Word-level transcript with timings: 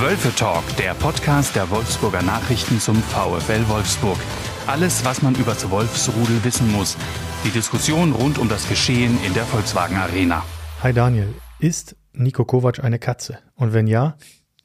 Wölfe 0.00 0.34
Talk, 0.34 0.64
der 0.76 0.92
Podcast 0.94 1.54
der 1.54 1.70
Wolfsburger 1.70 2.20
Nachrichten 2.22 2.80
zum 2.80 2.96
VfL 2.96 3.68
Wolfsburg. 3.68 4.18
Alles, 4.66 5.04
was 5.04 5.22
man 5.22 5.36
über 5.36 5.52
das 5.52 5.70
Wolfsrudel 5.70 6.42
wissen 6.42 6.70
muss. 6.72 6.96
Die 7.44 7.50
Diskussion 7.50 8.12
rund 8.12 8.38
um 8.38 8.48
das 8.48 8.68
Geschehen 8.68 9.16
in 9.24 9.32
der 9.34 9.44
Volkswagen 9.44 9.96
Arena. 9.96 10.42
Hi 10.82 10.92
Daniel, 10.92 11.32
ist 11.60 11.96
Nico 12.12 12.44
Kovac 12.44 12.82
eine 12.82 12.98
Katze? 12.98 13.38
Und 13.54 13.72
wenn 13.72 13.86
ja, 13.86 14.16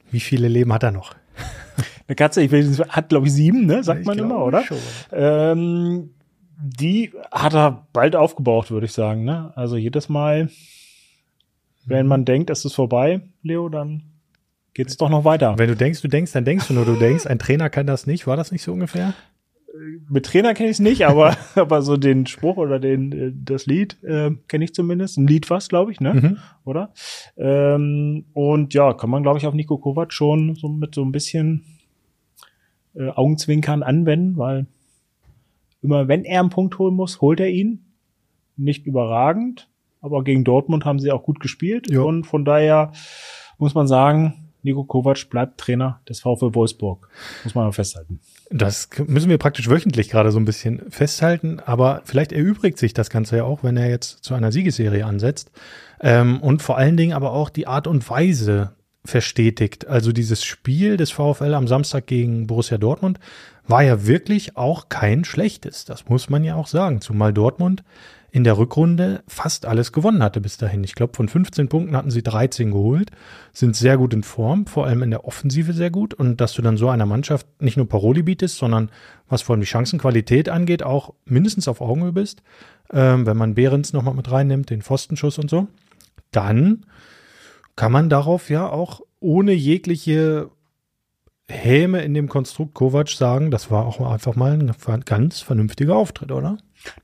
wie 0.09 0.19
viele 0.19 0.47
Leben 0.47 0.73
hat 0.73 0.81
er 0.81 0.91
noch? 0.91 1.13
Eine 2.07 2.15
Katze, 2.15 2.41
ich 2.41 2.51
weiß, 2.51 2.89
hat 2.89 3.09
glaube 3.09 3.27
ich 3.27 3.33
sieben, 3.33 3.67
ne? 3.67 3.83
Sagt 3.83 4.01
ich 4.01 4.07
man 4.07 4.17
immer, 4.17 4.43
oder? 4.43 4.63
Ähm, 5.11 6.09
die 6.59 7.13
hat 7.31 7.53
er 7.53 7.87
bald 7.93 8.15
aufgebraucht, 8.15 8.71
würde 8.71 8.87
ich 8.87 8.93
sagen. 8.93 9.25
Ne? 9.25 9.53
Also 9.55 9.77
jedes 9.77 10.09
Mal, 10.09 10.49
wenn 11.85 12.07
man 12.07 12.25
denkt, 12.25 12.49
es 12.49 12.65
ist 12.65 12.73
vorbei, 12.73 13.21
Leo, 13.43 13.69
dann 13.69 14.09
geht's 14.73 14.97
doch 14.97 15.09
noch 15.09 15.25
weiter. 15.25 15.57
Wenn 15.57 15.69
du 15.69 15.75
denkst, 15.75 16.01
du 16.01 16.07
denkst, 16.07 16.31
dann 16.31 16.45
denkst 16.45 16.67
du 16.67 16.73
nur, 16.73 16.85
du 16.85 16.95
denkst. 16.95 17.25
Ein 17.25 17.39
Trainer 17.39 17.69
kann 17.69 17.87
das 17.87 18.07
nicht. 18.07 18.27
War 18.27 18.37
das 18.37 18.51
nicht 18.51 18.63
so 18.63 18.73
ungefähr? 18.73 19.13
Mit 20.09 20.25
Trainer 20.25 20.53
kenne 20.53 20.69
ich 20.69 20.77
es 20.77 20.79
nicht, 20.79 21.05
aber 21.05 21.37
aber 21.55 21.81
so 21.81 21.95
den 21.95 22.25
Spruch 22.25 22.57
oder 22.57 22.79
den 22.79 23.11
äh, 23.11 23.31
das 23.33 23.65
Lied 23.65 24.01
äh, 24.03 24.31
kenne 24.47 24.65
ich 24.65 24.73
zumindest. 24.73 25.17
Ein 25.17 25.27
Lied 25.27 25.49
was, 25.49 25.69
glaube 25.69 25.91
ich, 25.91 25.99
ne? 25.99 26.13
Mhm. 26.13 26.37
Oder? 26.65 26.91
Ähm, 27.37 28.25
und 28.33 28.73
ja, 28.73 28.93
kann 28.93 29.09
man 29.09 29.23
glaube 29.23 29.37
ich 29.37 29.45
auf 29.45 29.53
Nico 29.53 29.77
Kovac 29.77 30.11
schon 30.11 30.55
so 30.55 30.67
mit 30.69 30.95
so 30.95 31.03
ein 31.03 31.11
bisschen 31.11 31.65
äh, 32.95 33.09
Augenzwinkern 33.09 33.83
anwenden, 33.83 34.37
weil 34.37 34.65
immer 35.81 36.07
wenn 36.07 36.25
er 36.25 36.41
einen 36.41 36.49
Punkt 36.49 36.77
holen 36.79 36.95
muss, 36.95 37.21
holt 37.21 37.39
er 37.39 37.49
ihn. 37.49 37.85
Nicht 38.57 38.85
überragend, 38.85 39.69
aber 40.01 40.23
gegen 40.23 40.43
Dortmund 40.43 40.83
haben 40.83 40.99
sie 40.99 41.11
auch 41.11 41.23
gut 41.23 41.39
gespielt 41.39 41.89
jo. 41.89 42.05
und 42.05 42.25
von 42.25 42.43
daher 42.43 42.91
muss 43.57 43.73
man 43.73 43.87
sagen, 43.87 44.48
Nico 44.61 44.83
Kovac 44.83 45.29
bleibt 45.29 45.59
Trainer 45.59 46.01
des 46.07 46.19
VfL 46.19 46.53
Wolfsburg. 46.53 47.07
Muss 47.43 47.55
man 47.55 47.65
mal 47.65 47.71
festhalten. 47.71 48.19
Das 48.49 48.89
müssen 49.07 49.29
wir 49.29 49.37
praktisch 49.37 49.69
wöchentlich 49.69 50.09
gerade 50.09 50.31
so 50.31 50.39
ein 50.39 50.45
bisschen 50.45 50.89
festhalten, 50.89 51.59
aber 51.65 52.01
vielleicht 52.05 52.31
erübrigt 52.31 52.77
sich 52.77 52.93
das 52.93 53.09
Ganze 53.09 53.37
ja 53.37 53.43
auch, 53.43 53.63
wenn 53.63 53.77
er 53.77 53.89
jetzt 53.89 54.23
zu 54.23 54.33
einer 54.33 54.51
Siegesserie 54.51 55.05
ansetzt. 55.05 55.51
Ähm, 56.01 56.41
und 56.41 56.61
vor 56.61 56.77
allen 56.77 56.97
Dingen 56.97 57.13
aber 57.13 57.31
auch 57.31 57.49
die 57.49 57.67
Art 57.67 57.87
und 57.87 58.07
Weise 58.09 58.73
verstetigt. 59.05 59.87
Also 59.87 60.11
dieses 60.11 60.43
Spiel 60.43 60.97
des 60.97 61.11
VfL 61.11 61.53
am 61.53 61.67
Samstag 61.67 62.07
gegen 62.07 62.47
Borussia 62.47 62.77
Dortmund 62.77 63.19
war 63.67 63.83
ja 63.83 64.05
wirklich 64.07 64.57
auch 64.57 64.89
kein 64.89 65.23
schlechtes. 65.23 65.85
Das 65.85 66.09
muss 66.09 66.29
man 66.29 66.43
ja 66.43 66.55
auch 66.55 66.67
sagen. 66.67 67.01
Zumal 67.01 67.33
Dortmund 67.33 67.83
in 68.31 68.43
der 68.43 68.57
Rückrunde 68.57 69.23
fast 69.27 69.65
alles 69.65 69.91
gewonnen 69.91 70.21
hatte 70.21 70.41
bis 70.41 70.57
dahin. 70.57 70.83
Ich 70.83 70.95
glaube, 70.95 71.15
von 71.15 71.27
15 71.27 71.67
Punkten 71.67 71.95
hatten 71.95 72.11
sie 72.11 72.21
13 72.21 72.71
geholt, 72.71 73.11
sind 73.53 73.75
sehr 73.75 73.97
gut 73.97 74.13
in 74.13 74.23
Form, 74.23 74.67
vor 74.67 74.85
allem 74.85 75.03
in 75.03 75.09
der 75.09 75.25
Offensive 75.25 75.73
sehr 75.73 75.89
gut. 75.89 76.13
Und 76.13 76.39
dass 76.39 76.53
du 76.53 76.61
dann 76.61 76.77
so 76.77 76.89
einer 76.89 77.05
Mannschaft 77.05 77.47
nicht 77.59 77.77
nur 77.77 77.89
Paroli 77.89 78.21
bietest, 78.21 78.57
sondern 78.57 78.91
was 79.27 79.41
vor 79.41 79.53
allem 79.53 79.61
die 79.61 79.67
Chancenqualität 79.67 80.49
angeht, 80.49 80.83
auch 80.83 81.13
mindestens 81.25 81.67
auf 81.67 81.81
Augenhöhe 81.81 82.13
bist, 82.13 82.43
ähm, 82.91 83.25
wenn 83.25 83.37
man 83.37 83.55
Behrens 83.55 83.93
nochmal 83.93 84.13
mit 84.13 84.29
reinnimmt, 84.31 84.69
den 84.69 84.81
Pfostenschuss 84.81 85.37
und 85.39 85.49
so, 85.49 85.67
dann 86.31 86.85
kann 87.75 87.91
man 87.91 88.09
darauf 88.09 88.49
ja 88.49 88.69
auch 88.69 89.01
ohne 89.19 89.53
jegliche 89.53 90.49
Häme 91.49 92.03
in 92.03 92.13
dem 92.13 92.29
Konstrukt 92.29 92.75
Kovac 92.75 93.09
sagen, 93.09 93.49
das 93.49 93.71
war 93.71 93.85
auch 93.85 93.99
einfach 93.99 94.35
mal 94.35 94.51
ein 94.51 95.01
ganz 95.05 95.41
vernünftiger 95.41 95.95
Auftritt, 95.95 96.31
oder? 96.31 96.57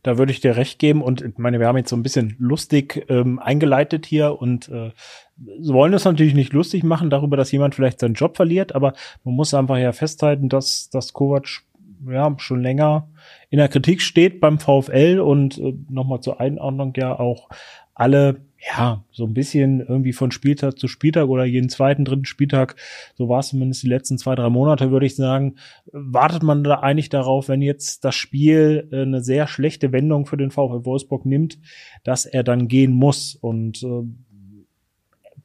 Da 0.03 0.17
würde 0.17 0.31
ich 0.31 0.41
dir 0.41 0.55
recht 0.55 0.79
geben. 0.79 1.01
Und 1.01 1.21
ich 1.21 1.37
meine, 1.37 1.59
wir 1.59 1.67
haben 1.67 1.77
jetzt 1.77 1.89
so 1.89 1.95
ein 1.95 2.03
bisschen 2.03 2.35
lustig 2.39 3.05
ähm, 3.09 3.39
eingeleitet 3.39 4.05
hier. 4.05 4.41
Und 4.41 4.69
äh, 4.69 4.91
wollen 5.37 5.91
das 5.91 6.05
natürlich 6.05 6.33
nicht 6.33 6.53
lustig 6.53 6.83
machen 6.83 7.09
darüber, 7.09 7.37
dass 7.37 7.51
jemand 7.51 7.75
vielleicht 7.75 7.99
seinen 7.99 8.13
Job 8.13 8.35
verliert, 8.35 8.73
aber 8.73 8.93
man 9.23 9.35
muss 9.35 9.53
einfach 9.53 9.77
ja 9.77 9.91
festhalten, 9.91 10.47
dass, 10.47 10.89
dass 10.89 11.13
Kovac 11.13 11.63
ja 12.07 12.33
schon 12.37 12.61
länger 12.61 13.09
in 13.49 13.57
der 13.57 13.67
Kritik 13.67 14.01
steht 14.01 14.39
beim 14.39 14.59
VfL. 14.59 15.19
Und 15.19 15.57
äh, 15.57 15.73
nochmal 15.89 16.21
zur 16.21 16.39
Einordnung 16.39 16.93
ja 16.95 17.17
auch 17.17 17.49
alle 17.93 18.44
ja, 18.67 19.03
so 19.11 19.25
ein 19.25 19.33
bisschen 19.33 19.79
irgendwie 19.79 20.13
von 20.13 20.31
Spieltag 20.31 20.79
zu 20.79 20.87
Spieltag 20.87 21.27
oder 21.27 21.45
jeden 21.45 21.69
zweiten, 21.69 22.03
dritten 22.03 22.25
Spieltag, 22.25 22.75
so 23.15 23.29
war 23.29 23.39
es 23.39 23.49
zumindest 23.49 23.83
die 23.83 23.89
letzten 23.89 24.17
zwei, 24.17 24.33
drei 24.33 24.49
Monate, 24.49 24.89
würde 24.89 25.05
ich 25.05 25.15
sagen, 25.15 25.55
wartet 25.91 26.41
man 26.41 26.63
da 26.63 26.79
eigentlich 26.79 27.09
darauf, 27.09 27.47
wenn 27.47 27.61
jetzt 27.61 28.03
das 28.03 28.15
Spiel 28.15 28.87
äh, 28.91 29.03
eine 29.03 29.21
sehr 29.21 29.47
schlechte 29.47 29.91
Wendung 29.91 30.25
für 30.25 30.37
den 30.37 30.49
VfL 30.49 30.83
Wolfsburg 30.85 31.25
nimmt, 31.25 31.59
dass 32.03 32.25
er 32.25 32.43
dann 32.43 32.67
gehen 32.67 32.91
muss. 32.91 33.35
Und 33.35 33.83
äh, 33.83 34.03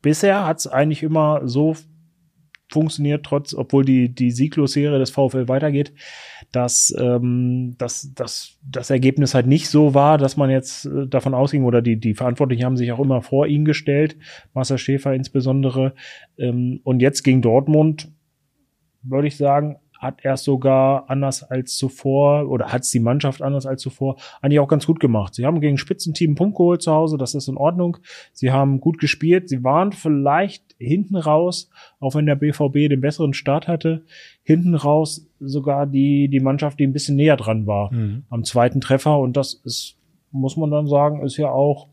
bisher 0.00 0.47
hat 0.47 0.59
es 0.59 0.66
eigentlich 0.66 1.03
immer 1.03 1.47
so 1.47 1.76
funktioniert, 2.70 3.25
trotz, 3.25 3.54
obwohl 3.54 3.84
die, 3.84 4.08
die 4.08 4.31
Sieglos-Serie 4.31 4.98
des 4.98 5.10
VfL 5.10 5.48
weitergeht, 5.48 5.92
dass, 6.53 6.94
ähm, 6.98 7.75
dass, 7.78 8.12
dass 8.14 8.58
das 8.62 8.91
Ergebnis 8.91 9.34
halt 9.34 9.47
nicht 9.47 9.69
so 9.69 9.94
war, 9.94 10.19
dass 10.19 10.36
man 10.36 10.50
jetzt 10.50 10.86
äh, 10.86 11.06
davon 11.06 11.34
ausging, 11.34 11.64
oder 11.64 11.82
die, 11.82 11.98
die 11.98 12.14
Verantwortlichen 12.14 12.64
haben 12.64 12.76
sich 12.76 12.92
auch 12.92 13.00
immer 13.00 13.22
vor 13.22 13.47
ihn 13.47 13.64
gestellt, 13.64 14.16
Marcel 14.54 14.78
Schäfer 14.78 15.14
insbesondere. 15.14 15.94
Ähm, 16.38 16.80
und 16.84 17.00
jetzt 17.00 17.22
gegen 17.22 17.42
Dortmund, 17.42 18.10
würde 19.03 19.28
ich 19.28 19.36
sagen, 19.36 19.76
hat 20.00 20.21
er 20.22 20.34
es 20.34 20.44
sogar 20.44 21.05
anders 21.11 21.43
als 21.43 21.77
zuvor 21.77 22.49
oder 22.49 22.72
hat 22.72 22.83
es 22.83 22.91
die 22.91 23.00
Mannschaft 23.00 23.43
anders 23.43 23.66
als 23.66 23.83
zuvor 23.83 24.16
eigentlich 24.41 24.59
auch 24.59 24.69
ganz 24.69 24.87
gut 24.87 24.99
gemacht. 24.99 25.34
Sie 25.34 25.44
haben 25.44 25.61
gegen 25.61 25.77
Spitzenteam 25.77 26.31
einen 26.31 26.37
Punkt 26.37 26.56
geholt 26.56 26.81
zu 26.81 26.91
Hause, 26.91 27.19
das 27.19 27.34
ist 27.34 27.49
in 27.49 27.59
Ordnung. 27.59 27.99
Sie 28.33 28.50
haben 28.50 28.81
gut 28.81 28.99
gespielt. 28.99 29.50
Sie 29.50 29.62
waren 29.62 29.93
vielleicht 29.93 30.75
hinten 30.78 31.16
raus, 31.16 31.69
auch 32.00 32.15
wenn 32.15 32.25
der 32.25 32.37
BVB 32.37 32.89
den 32.89 33.03
besseren 33.03 33.34
Start 33.34 33.69
hatte, 33.69 34.03
hinten 34.43 34.75
raus 34.75 35.27
sogar 35.39 35.87
die, 35.87 36.28
die 36.28 36.41
Mannschaft, 36.41 36.81
die 36.81 36.87
ein 36.87 36.94
bisschen 36.94 37.16
näher 37.16 37.37
dran 37.37 37.66
war 37.66 37.93
mhm. 37.93 38.25
am 38.31 38.44
zweiten 38.44 38.81
Treffer. 38.81 39.19
Und 39.19 39.37
das 39.37 39.53
ist, 39.53 39.97
muss 40.33 40.56
man 40.56 40.71
dann 40.71 40.87
sagen, 40.87 41.22
ist 41.22 41.37
ja 41.37 41.50
auch 41.50 41.89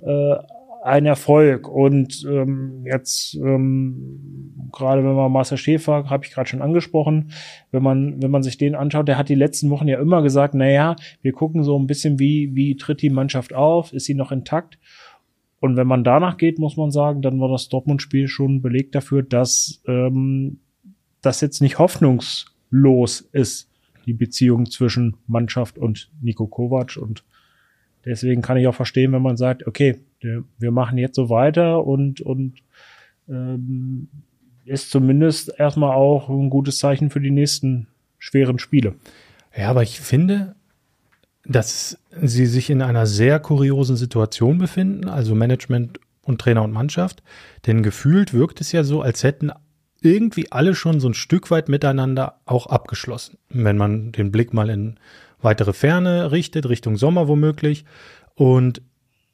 äh, 0.00 0.34
ein 0.84 1.06
Erfolg. 1.06 1.66
Und 1.66 2.26
ähm, 2.28 2.84
jetzt 2.84 3.34
ähm, 3.36 4.68
gerade 4.70 5.02
wenn 5.02 5.14
man 5.14 5.32
Marcel 5.32 5.56
Schäfer, 5.56 6.10
habe 6.10 6.26
ich 6.26 6.32
gerade 6.32 6.48
schon 6.48 6.60
angesprochen, 6.60 7.30
wenn 7.70 7.82
man 7.82 8.22
wenn 8.22 8.30
man 8.30 8.42
sich 8.42 8.58
den 8.58 8.74
anschaut, 8.74 9.08
der 9.08 9.16
hat 9.16 9.30
die 9.30 9.34
letzten 9.34 9.70
Wochen 9.70 9.88
ja 9.88 9.98
immer 9.98 10.22
gesagt, 10.22 10.54
na 10.54 10.68
ja, 10.68 10.96
wir 11.22 11.32
gucken 11.32 11.64
so 11.64 11.78
ein 11.78 11.86
bisschen 11.86 12.18
wie 12.18 12.54
wie 12.54 12.76
tritt 12.76 13.00
die 13.00 13.10
Mannschaft 13.10 13.54
auf, 13.54 13.94
ist 13.94 14.04
sie 14.04 14.14
noch 14.14 14.30
intakt? 14.30 14.78
Und 15.58 15.76
wenn 15.76 15.86
man 15.86 16.04
danach 16.04 16.36
geht, 16.36 16.58
muss 16.58 16.76
man 16.76 16.90
sagen, 16.90 17.22
dann 17.22 17.40
war 17.40 17.48
das 17.48 17.70
Dortmund-Spiel 17.70 18.28
schon 18.28 18.60
Beleg 18.60 18.92
dafür, 18.92 19.22
dass 19.22 19.82
ähm, 19.86 20.58
das 21.22 21.40
jetzt 21.40 21.62
nicht 21.62 21.78
hoffnungslos 21.78 23.22
ist, 23.32 23.70
die 24.04 24.12
Beziehung 24.12 24.66
zwischen 24.66 25.16
Mannschaft 25.26 25.78
und 25.78 26.10
Nico 26.20 26.46
Kovac 26.46 26.98
und 26.98 27.24
Deswegen 28.04 28.42
kann 28.42 28.56
ich 28.56 28.66
auch 28.66 28.74
verstehen, 28.74 29.12
wenn 29.12 29.22
man 29.22 29.36
sagt, 29.36 29.66
okay, 29.66 29.96
wir 30.20 30.70
machen 30.70 30.98
jetzt 30.98 31.16
so 31.16 31.28
weiter 31.30 31.84
und, 31.84 32.20
und 32.20 32.54
ähm, 33.28 34.08
ist 34.64 34.90
zumindest 34.90 35.52
erstmal 35.58 35.94
auch 35.94 36.28
ein 36.28 36.50
gutes 36.50 36.78
Zeichen 36.78 37.10
für 37.10 37.20
die 37.20 37.30
nächsten 37.30 37.86
schweren 38.18 38.58
Spiele. 38.58 38.94
Ja, 39.56 39.68
aber 39.68 39.82
ich 39.82 40.00
finde, 40.00 40.54
dass 41.44 41.98
sie 42.22 42.46
sich 42.46 42.70
in 42.70 42.82
einer 42.82 43.06
sehr 43.06 43.38
kuriosen 43.38 43.96
Situation 43.96 44.58
befinden, 44.58 45.08
also 45.08 45.34
Management 45.34 46.00
und 46.22 46.40
Trainer 46.40 46.62
und 46.62 46.72
Mannschaft. 46.72 47.22
Denn 47.66 47.82
gefühlt 47.82 48.32
wirkt 48.32 48.60
es 48.60 48.72
ja 48.72 48.82
so, 48.82 49.02
als 49.02 49.22
hätten 49.22 49.52
irgendwie 50.00 50.50
alle 50.52 50.74
schon 50.74 51.00
so 51.00 51.08
ein 51.08 51.14
Stück 51.14 51.50
weit 51.50 51.68
miteinander 51.68 52.40
auch 52.46 52.66
abgeschlossen. 52.66 53.38
Wenn 53.48 53.76
man 53.76 54.12
den 54.12 54.32
Blick 54.32 54.52
mal 54.52 54.70
in 54.70 54.98
weitere 55.44 55.72
Ferne 55.72 56.32
richtet, 56.32 56.68
Richtung 56.68 56.96
Sommer 56.96 57.28
womöglich. 57.28 57.84
Und 58.34 58.82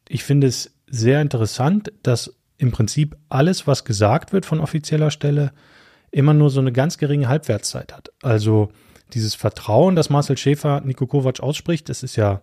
ich 0.09 0.25
finde 0.25 0.47
es 0.47 0.77
sehr 0.87 1.23
interessant, 1.23 1.93
dass 2.03 2.37
im 2.59 2.73
Prinzip 2.73 3.17
alles, 3.29 3.67
was 3.67 3.85
gesagt 3.85 4.33
wird 4.33 4.45
von 4.45 4.61
offizieller 4.61 5.11
Stelle, 5.11 5.53
immer 6.11 6.35
nur 6.35 6.51
so 6.51 6.61
eine 6.61 6.73
ganz 6.73 6.99
geringe 6.99 7.29
Halbwertszeit 7.29 7.93
hat. 7.93 8.11
Also 8.23 8.71
dieses 9.13 9.35
Vertrauen, 9.35 9.97
das 9.97 10.11
Marcel 10.11 10.37
Schäfer 10.37 10.81
Nico 10.83 11.07
Kovac 11.07 11.41
ausspricht, 11.41 11.89
das 11.89 12.03
ist 12.03 12.17
ja, 12.17 12.41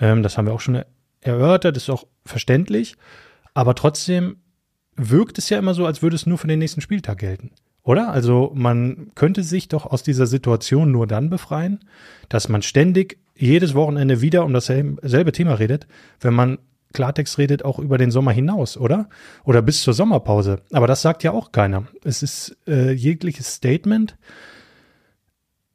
ähm, 0.00 0.22
das 0.22 0.36
haben 0.36 0.46
wir 0.46 0.54
auch 0.54 0.60
schon 0.60 0.82
erörtert, 1.20 1.76
ist 1.76 1.90
auch 1.90 2.06
verständlich. 2.24 2.96
Aber 3.54 3.74
trotzdem 3.74 4.38
wirkt 4.96 5.38
es 5.38 5.48
ja 5.50 5.58
immer 5.58 5.74
so, 5.74 5.86
als 5.86 6.02
würde 6.02 6.16
es 6.16 6.26
nur 6.26 6.38
für 6.38 6.48
den 6.48 6.58
nächsten 6.58 6.80
Spieltag 6.80 7.18
gelten. 7.18 7.52
Oder? 7.82 8.10
Also 8.10 8.52
man 8.54 9.12
könnte 9.14 9.42
sich 9.42 9.68
doch 9.68 9.86
aus 9.86 10.02
dieser 10.02 10.26
Situation 10.26 10.92
nur 10.92 11.06
dann 11.06 11.30
befreien, 11.30 11.80
dass 12.28 12.48
man 12.48 12.62
ständig 12.62 13.18
jedes 13.36 13.74
Wochenende 13.74 14.20
wieder 14.20 14.44
um 14.44 14.52
dasselbe 14.52 15.32
Thema 15.32 15.54
redet, 15.54 15.86
wenn 16.20 16.34
man 16.34 16.58
Klartext 16.92 17.38
redet 17.38 17.64
auch 17.64 17.78
über 17.78 17.98
den 17.98 18.10
Sommer 18.10 18.32
hinaus, 18.32 18.76
oder? 18.76 19.08
Oder 19.44 19.62
bis 19.62 19.82
zur 19.82 19.94
Sommerpause. 19.94 20.60
Aber 20.72 20.86
das 20.86 21.02
sagt 21.02 21.22
ja 21.22 21.30
auch 21.30 21.52
keiner. 21.52 21.86
Es 22.04 22.22
ist 22.22 22.56
äh, 22.66 22.90
jegliches 22.90 23.54
Statement 23.54 24.16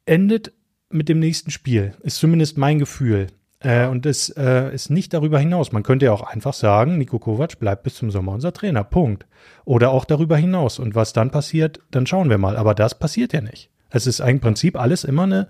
endet 0.04 0.52
mit 0.90 1.08
dem 1.08 1.18
nächsten 1.18 1.50
Spiel. 1.50 1.94
Ist 2.02 2.18
zumindest 2.18 2.58
mein 2.58 2.78
Gefühl. 2.78 3.28
Äh, 3.60 3.86
und 3.86 4.06
es 4.06 4.28
äh, 4.30 4.74
ist 4.74 4.90
nicht 4.90 5.14
darüber 5.14 5.38
hinaus. 5.38 5.72
Man 5.72 5.82
könnte 5.82 6.06
ja 6.06 6.12
auch 6.12 6.22
einfach 6.22 6.54
sagen, 6.54 6.98
Niko 6.98 7.18
Kovac 7.18 7.58
bleibt 7.58 7.82
bis 7.82 7.94
zum 7.94 8.10
Sommer 8.10 8.32
unser 8.32 8.52
Trainer. 8.52 8.84
Punkt. 8.84 9.26
Oder 9.64 9.90
auch 9.90 10.04
darüber 10.04 10.36
hinaus. 10.36 10.78
Und 10.78 10.94
was 10.94 11.12
dann 11.12 11.30
passiert, 11.30 11.80
dann 11.90 12.06
schauen 12.06 12.30
wir 12.30 12.38
mal. 12.38 12.56
Aber 12.56 12.74
das 12.74 12.98
passiert 12.98 13.32
ja 13.32 13.40
nicht. 13.40 13.70
Es 13.90 14.06
ist 14.06 14.20
im 14.20 14.40
Prinzip 14.40 14.78
alles 14.78 15.04
immer 15.04 15.24
eine 15.24 15.48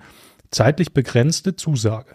zeitlich 0.50 0.94
begrenzte 0.94 1.56
Zusage. 1.56 2.12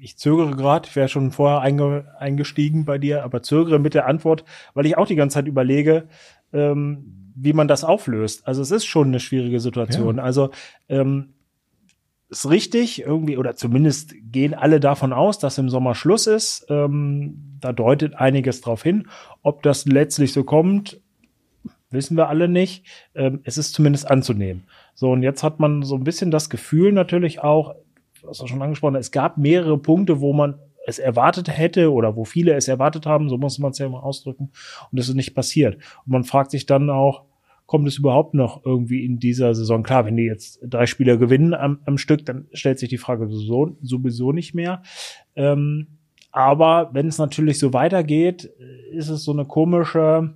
Ich 0.00 0.16
zögere 0.16 0.54
gerade, 0.54 0.88
ich 0.88 0.94
wäre 0.94 1.08
schon 1.08 1.32
vorher 1.32 1.60
einge 1.60 2.14
eingestiegen 2.18 2.84
bei 2.84 2.98
dir, 2.98 3.24
aber 3.24 3.42
zögere 3.42 3.80
mit 3.80 3.94
der 3.94 4.06
Antwort, 4.06 4.44
weil 4.74 4.86
ich 4.86 4.96
auch 4.96 5.06
die 5.06 5.16
ganze 5.16 5.34
Zeit 5.34 5.48
überlege, 5.48 6.08
ähm, 6.52 7.32
wie 7.34 7.52
man 7.52 7.66
das 7.66 7.82
auflöst. 7.82 8.46
Also 8.46 8.62
es 8.62 8.70
ist 8.70 8.84
schon 8.84 9.08
eine 9.08 9.20
schwierige 9.20 9.60
Situation. 9.60 10.18
Ja. 10.18 10.22
Also 10.22 10.50
ähm, 10.88 11.34
ist 12.30 12.50
richtig, 12.50 13.02
irgendwie, 13.02 13.38
oder 13.38 13.56
zumindest 13.56 14.14
gehen 14.30 14.54
alle 14.54 14.80
davon 14.80 15.12
aus, 15.12 15.38
dass 15.38 15.58
im 15.58 15.70
Sommer 15.70 15.94
Schluss 15.94 16.26
ist. 16.26 16.66
Ähm, 16.68 17.58
da 17.60 17.72
deutet 17.72 18.14
einiges 18.14 18.60
drauf 18.60 18.82
hin. 18.82 19.08
Ob 19.42 19.62
das 19.62 19.86
letztlich 19.86 20.32
so 20.32 20.44
kommt, 20.44 21.00
wissen 21.90 22.16
wir 22.16 22.28
alle 22.28 22.48
nicht. 22.48 22.84
Ähm, 23.14 23.40
es 23.44 23.56
ist 23.56 23.72
zumindest 23.72 24.10
anzunehmen. 24.10 24.64
So, 24.94 25.10
und 25.10 25.22
jetzt 25.22 25.42
hat 25.42 25.58
man 25.58 25.82
so 25.82 25.94
ein 25.94 26.04
bisschen 26.04 26.30
das 26.30 26.50
Gefühl 26.50 26.92
natürlich 26.92 27.40
auch, 27.40 27.74
was 28.22 28.38
du 28.38 28.46
schon 28.46 28.62
angesprochen 28.62 28.96
hast, 28.96 29.06
es 29.06 29.12
gab 29.12 29.38
mehrere 29.38 29.78
Punkte, 29.78 30.20
wo 30.20 30.32
man 30.32 30.58
es 30.86 30.98
erwartet 30.98 31.48
hätte 31.48 31.92
oder 31.92 32.16
wo 32.16 32.24
viele 32.24 32.54
es 32.54 32.66
erwartet 32.66 33.06
haben, 33.06 33.28
so 33.28 33.36
muss 33.38 33.58
man 33.58 33.72
es 33.72 33.78
ja 33.78 33.86
immer 33.86 34.02
ausdrücken, 34.02 34.50
und 34.90 34.98
es 34.98 35.08
ist 35.08 35.14
nicht 35.14 35.34
passiert. 35.34 35.76
Und 35.76 36.12
man 36.12 36.24
fragt 36.24 36.50
sich 36.50 36.66
dann 36.66 36.88
auch, 36.90 37.24
kommt 37.68 37.86
es 37.86 37.98
überhaupt 37.98 38.32
noch 38.32 38.64
irgendwie 38.64 39.04
in 39.04 39.18
dieser 39.18 39.54
Saison? 39.54 39.82
Klar, 39.82 40.06
wenn 40.06 40.16
die 40.16 40.24
jetzt 40.24 40.58
drei 40.62 40.86
Spieler 40.86 41.18
gewinnen 41.18 41.52
am, 41.52 41.80
am 41.84 41.98
Stück, 41.98 42.24
dann 42.24 42.46
stellt 42.54 42.78
sich 42.78 42.88
die 42.88 42.96
Frage 42.96 43.28
sowieso, 43.28 43.76
sowieso 43.82 44.32
nicht 44.32 44.54
mehr. 44.54 44.82
Ähm, 45.36 45.98
aber 46.32 46.88
wenn 46.94 47.08
es 47.08 47.18
natürlich 47.18 47.58
so 47.58 47.74
weitergeht, 47.74 48.50
ist 48.90 49.10
es 49.10 49.22
so 49.22 49.32
eine 49.32 49.44
komische 49.44 50.34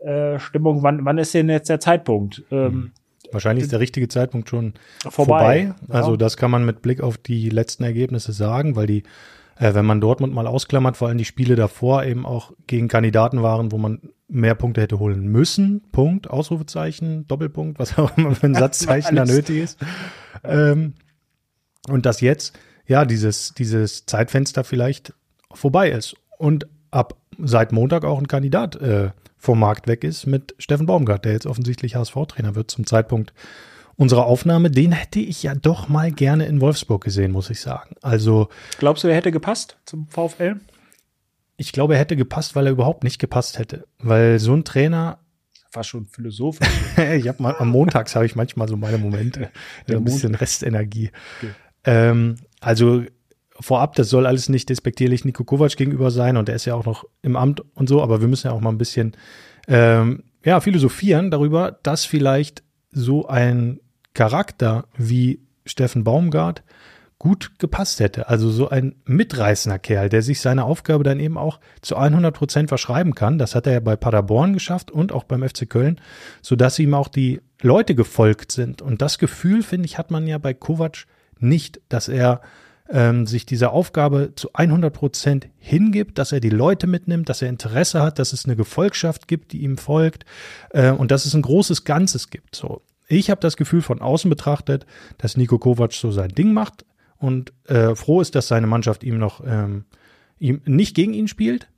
äh, 0.00 0.38
Stimmung. 0.38 0.82
Wann, 0.82 1.04
wann 1.04 1.18
ist 1.18 1.34
denn 1.34 1.50
jetzt 1.50 1.68
der 1.68 1.78
Zeitpunkt? 1.78 2.42
Ähm, 2.50 2.92
Wahrscheinlich 3.30 3.64
ist 3.64 3.72
der 3.72 3.80
richtige 3.80 4.08
Zeitpunkt 4.08 4.48
schon 4.48 4.72
vorbei. 5.10 5.74
vorbei. 5.76 5.94
Also 5.94 6.16
das 6.16 6.38
kann 6.38 6.50
man 6.50 6.64
mit 6.64 6.80
Blick 6.80 7.02
auf 7.02 7.18
die 7.18 7.50
letzten 7.50 7.84
Ergebnisse 7.84 8.32
sagen, 8.32 8.76
weil 8.76 8.86
die 8.86 9.02
äh, 9.58 9.74
wenn 9.74 9.84
man 9.84 10.00
Dortmund 10.00 10.32
mal 10.32 10.46
ausklammert, 10.46 10.96
vor 10.96 11.08
allem 11.08 11.18
die 11.18 11.26
Spiele 11.26 11.54
davor 11.54 12.04
eben 12.04 12.24
auch 12.24 12.52
gegen 12.66 12.88
Kandidaten 12.88 13.42
waren, 13.42 13.72
wo 13.72 13.78
man 13.78 14.00
mehr 14.32 14.54
Punkte 14.54 14.80
hätte 14.80 14.98
holen 14.98 15.26
müssen. 15.28 15.82
Punkt, 15.92 16.28
Ausrufezeichen, 16.28 17.26
Doppelpunkt, 17.28 17.78
was 17.78 17.98
auch 17.98 18.16
immer 18.16 18.34
für 18.34 18.46
ein 18.46 18.54
Satzzeichen 18.56 19.16
da 19.16 19.24
nötig 19.24 19.58
ist. 19.58 19.78
Ähm, 20.42 20.94
und 21.88 22.06
dass 22.06 22.20
jetzt, 22.20 22.58
ja, 22.86 23.04
dieses, 23.04 23.54
dieses 23.54 24.06
Zeitfenster 24.06 24.64
vielleicht 24.64 25.12
vorbei 25.52 25.90
ist. 25.90 26.16
Und 26.38 26.66
ab 26.90 27.16
seit 27.38 27.72
Montag 27.72 28.04
auch 28.04 28.18
ein 28.18 28.28
Kandidat 28.28 28.76
äh, 28.76 29.10
vom 29.36 29.58
Markt 29.58 29.86
weg 29.86 30.04
ist 30.04 30.26
mit 30.26 30.54
Steffen 30.58 30.86
Baumgart, 30.86 31.24
der 31.24 31.32
jetzt 31.32 31.46
offensichtlich 31.46 31.96
HSV-Trainer 31.96 32.54
wird 32.54 32.70
zum 32.70 32.86
Zeitpunkt 32.86 33.32
unserer 33.96 34.26
Aufnahme, 34.26 34.70
den 34.70 34.92
hätte 34.92 35.20
ich 35.20 35.42
ja 35.42 35.54
doch 35.54 35.88
mal 35.88 36.10
gerne 36.10 36.46
in 36.46 36.60
Wolfsburg 36.60 37.04
gesehen, 37.04 37.30
muss 37.32 37.50
ich 37.50 37.60
sagen. 37.60 37.94
Also. 38.00 38.48
Glaubst 38.78 39.04
du, 39.04 39.08
er 39.08 39.16
hätte 39.16 39.32
gepasst 39.32 39.76
zum 39.84 40.08
VfL? 40.08 40.56
Ich 41.62 41.70
glaube, 41.70 41.94
er 41.94 42.00
hätte 42.00 42.16
gepasst, 42.16 42.56
weil 42.56 42.66
er 42.66 42.72
überhaupt 42.72 43.04
nicht 43.04 43.20
gepasst 43.20 43.56
hätte. 43.56 43.86
Weil 44.00 44.40
so 44.40 44.52
ein 44.52 44.64
Trainer. 44.64 45.20
War 45.72 45.84
schon 45.84 46.06
philosophisch. 46.06 46.68
ich 47.16 47.28
habe 47.28 47.40
mal 47.40 47.54
am 47.56 47.68
Montags 47.68 48.16
habe 48.16 48.26
ich 48.26 48.34
manchmal 48.34 48.66
so 48.66 48.76
meine 48.76 48.98
Momente, 48.98 49.48
ja, 49.86 49.96
ein 49.96 50.04
bisschen 50.04 50.34
Restenergie. 50.34 51.12
Okay. 51.38 51.52
Ähm, 51.84 52.34
also 52.60 53.04
vorab, 53.60 53.94
das 53.94 54.08
soll 54.08 54.26
alles 54.26 54.48
nicht 54.48 54.70
despektierlich 54.70 55.24
Nico 55.24 55.44
Kovac 55.44 55.76
gegenüber 55.76 56.10
sein 56.10 56.36
und 56.36 56.48
er 56.48 56.56
ist 56.56 56.64
ja 56.64 56.74
auch 56.74 56.84
noch 56.84 57.04
im 57.22 57.36
Amt 57.36 57.62
und 57.74 57.88
so, 57.88 58.02
aber 58.02 58.20
wir 58.20 58.26
müssen 58.26 58.48
ja 58.48 58.52
auch 58.52 58.60
mal 58.60 58.70
ein 58.70 58.78
bisschen 58.78 59.12
ähm, 59.68 60.24
ja, 60.44 60.58
philosophieren 60.60 61.30
darüber, 61.30 61.78
dass 61.84 62.04
vielleicht 62.04 62.64
so 62.90 63.28
ein 63.28 63.78
Charakter 64.14 64.86
wie 64.96 65.38
Steffen 65.64 66.02
Baumgart 66.02 66.64
gut 67.22 67.60
gepasst 67.60 68.00
hätte. 68.00 68.28
Also 68.28 68.50
so 68.50 68.68
ein 68.68 68.96
mitreißender 69.04 69.78
Kerl, 69.78 70.08
der 70.08 70.22
sich 70.22 70.40
seine 70.40 70.64
Aufgabe 70.64 71.04
dann 71.04 71.20
eben 71.20 71.38
auch 71.38 71.60
zu 71.80 71.96
100 71.96 72.34
Prozent 72.34 72.68
verschreiben 72.68 73.14
kann. 73.14 73.38
Das 73.38 73.54
hat 73.54 73.68
er 73.68 73.74
ja 73.74 73.80
bei 73.80 73.94
Paderborn 73.94 74.54
geschafft 74.54 74.90
und 74.90 75.12
auch 75.12 75.22
beim 75.22 75.48
FC 75.48 75.70
Köln, 75.70 76.00
sodass 76.42 76.80
ihm 76.80 76.94
auch 76.94 77.06
die 77.06 77.40
Leute 77.60 77.94
gefolgt 77.94 78.50
sind. 78.50 78.82
Und 78.82 79.02
das 79.02 79.18
Gefühl, 79.18 79.62
finde 79.62 79.86
ich, 79.86 79.98
hat 79.98 80.10
man 80.10 80.26
ja 80.26 80.38
bei 80.38 80.52
Kovac 80.52 81.06
nicht, 81.38 81.80
dass 81.88 82.08
er 82.08 82.40
ähm, 82.90 83.28
sich 83.28 83.46
dieser 83.46 83.72
Aufgabe 83.72 84.32
zu 84.34 84.52
100 84.54 84.92
Prozent 84.92 85.48
hingibt, 85.60 86.18
dass 86.18 86.32
er 86.32 86.40
die 86.40 86.50
Leute 86.50 86.88
mitnimmt, 86.88 87.28
dass 87.28 87.40
er 87.40 87.50
Interesse 87.50 88.02
hat, 88.02 88.18
dass 88.18 88.32
es 88.32 88.46
eine 88.46 88.56
Gefolgschaft 88.56 89.28
gibt, 89.28 89.52
die 89.52 89.62
ihm 89.62 89.78
folgt 89.78 90.24
äh, 90.70 90.90
und 90.90 91.12
dass 91.12 91.24
es 91.24 91.36
ein 91.36 91.42
großes 91.42 91.84
Ganzes 91.84 92.30
gibt. 92.30 92.56
So, 92.56 92.82
ich 93.06 93.30
habe 93.30 93.40
das 93.40 93.56
Gefühl 93.56 93.80
von 93.80 94.00
außen 94.00 94.28
betrachtet, 94.28 94.86
dass 95.18 95.36
Nico 95.36 95.60
Kovac 95.60 95.92
so 95.92 96.10
sein 96.10 96.30
Ding 96.30 96.52
macht 96.52 96.84
und 97.22 97.52
äh, 97.64 97.94
froh 97.94 98.20
ist, 98.20 98.34
dass 98.34 98.48
seine 98.48 98.66
Mannschaft 98.66 99.04
ihm 99.04 99.18
noch 99.18 99.42
ähm, 99.46 99.84
ihm 100.38 100.60
nicht 100.64 100.94
gegen 100.94 101.14
ihn 101.14 101.28
spielt. 101.28 101.68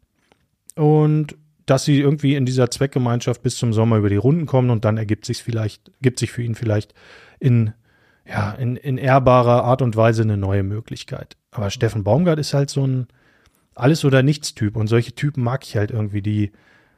Und 0.75 1.37
dass 1.67 1.85
sie 1.85 2.01
irgendwie 2.01 2.35
in 2.35 2.47
dieser 2.47 2.71
Zweckgemeinschaft 2.71 3.43
bis 3.43 3.57
zum 3.57 3.73
Sommer 3.73 3.97
über 3.97 4.09
die 4.09 4.17
Runden 4.17 4.47
kommen 4.47 4.71
und 4.71 4.85
dann 4.85 4.97
ergibt 4.97 5.25
sich 5.25 5.43
vielleicht, 5.43 5.93
gibt 6.03 6.19
sich 6.19 6.33
für 6.33 6.43
ihn 6.43 6.55
vielleicht 6.55 6.95
in 7.39 7.73
ja, 8.27 8.53
in, 8.53 8.77
in 8.77 8.97
ehrbarer 8.97 9.65
Art 9.65 9.83
und 9.83 9.97
Weise 9.97 10.23
eine 10.23 10.37
neue 10.37 10.63
Möglichkeit. 10.63 11.37
Aber 11.51 11.71
Steffen 11.71 12.05
Baumgart 12.05 12.39
ist 12.39 12.55
halt 12.55 12.71
so 12.71 12.87
ein 12.87 13.07
Alles- 13.75 14.05
oder 14.05 14.23
Nichts-Typ. 14.23 14.77
Und 14.77 14.87
solche 14.87 15.15
Typen 15.15 15.45
mag 15.45 15.65
ich 15.65 15.77
halt 15.77 15.91
irgendwie, 15.91 16.23
die 16.23 16.53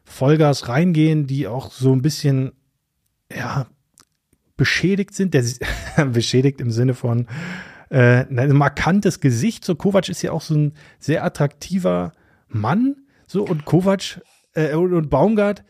Vollgas 0.04 0.69
reingehen, 0.69 1.26
die 1.26 1.48
auch 1.48 1.72
so 1.72 1.93
ein 1.93 2.02
bisschen, 2.02 2.52
ja, 3.34 3.66
beschädigt 4.56 5.14
sind, 5.14 5.34
der 5.34 5.44
beschädigt 6.12 6.60
im 6.60 6.70
Sinne 6.70 6.94
von 6.94 7.26
äh, 7.90 8.24
ein 8.28 8.56
markantes 8.56 9.20
Gesicht. 9.20 9.64
So 9.64 9.74
Kovac 9.74 10.08
ist 10.08 10.22
ja 10.22 10.32
auch 10.32 10.42
so 10.42 10.54
ein 10.54 10.74
sehr 10.98 11.24
attraktiver 11.24 12.12
Mann. 12.48 12.96
So 13.26 13.44
und 13.44 13.64
Kovac 13.64 14.20
äh, 14.54 14.74
und, 14.74 15.10
Baumgart. 15.10 15.64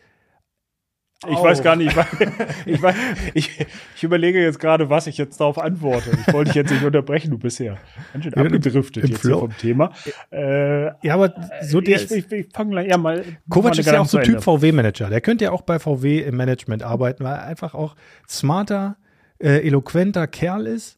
Ich 1.27 1.35
auch. 1.35 1.45
weiß 1.45 1.63
gar 1.63 1.75
nicht, 1.75 1.89
ich, 1.89 1.97
weiß, 1.97 2.05
ich, 2.67 2.81
weiß, 2.81 2.95
ich, 3.33 3.65
ich 3.95 4.03
überlege 4.03 4.39
jetzt 4.39 4.59
gerade, 4.59 4.91
was 4.91 5.07
ich 5.07 5.17
jetzt 5.17 5.39
darauf 5.39 5.57
antworte. 5.57 6.11
Ich 6.11 6.31
wollte 6.31 6.49
dich 6.49 6.55
jetzt 6.55 6.71
nicht 6.71 6.83
unterbrechen, 6.83 7.31
du 7.31 7.39
bist 7.39 7.57
ja 7.57 7.77
ganz 8.13 8.25
schön 8.25 8.33
abgedriftet 8.35 9.03
Im 9.03 9.09
jetzt 9.09 9.21
Flow. 9.21 9.39
vom 9.39 9.57
Thema. 9.57 9.91
Äh, 10.31 10.85
ja, 10.85 11.15
aber 11.15 11.33
so 11.61 11.81
der 11.81 12.03
ich, 12.03 12.11
ich, 12.11 12.31
ich 12.31 12.47
fange 12.53 12.87
ja 12.87 12.99
mal. 12.99 13.23
Kovac 13.49 13.79
ist 13.79 13.87
ja 13.87 13.99
auch 13.99 14.05
so 14.05 14.19
Typ 14.19 14.43
VW-Manager. 14.43 15.09
Der 15.09 15.21
könnte 15.21 15.45
ja 15.45 15.51
auch 15.51 15.63
bei 15.63 15.79
VW 15.79 16.19
im 16.19 16.37
Management 16.37 16.83
arbeiten, 16.83 17.23
weil 17.23 17.33
er 17.33 17.45
einfach 17.45 17.73
auch 17.73 17.95
smarter, 18.29 18.97
äh, 19.39 19.65
eloquenter 19.65 20.27
Kerl 20.27 20.67
ist, 20.67 20.97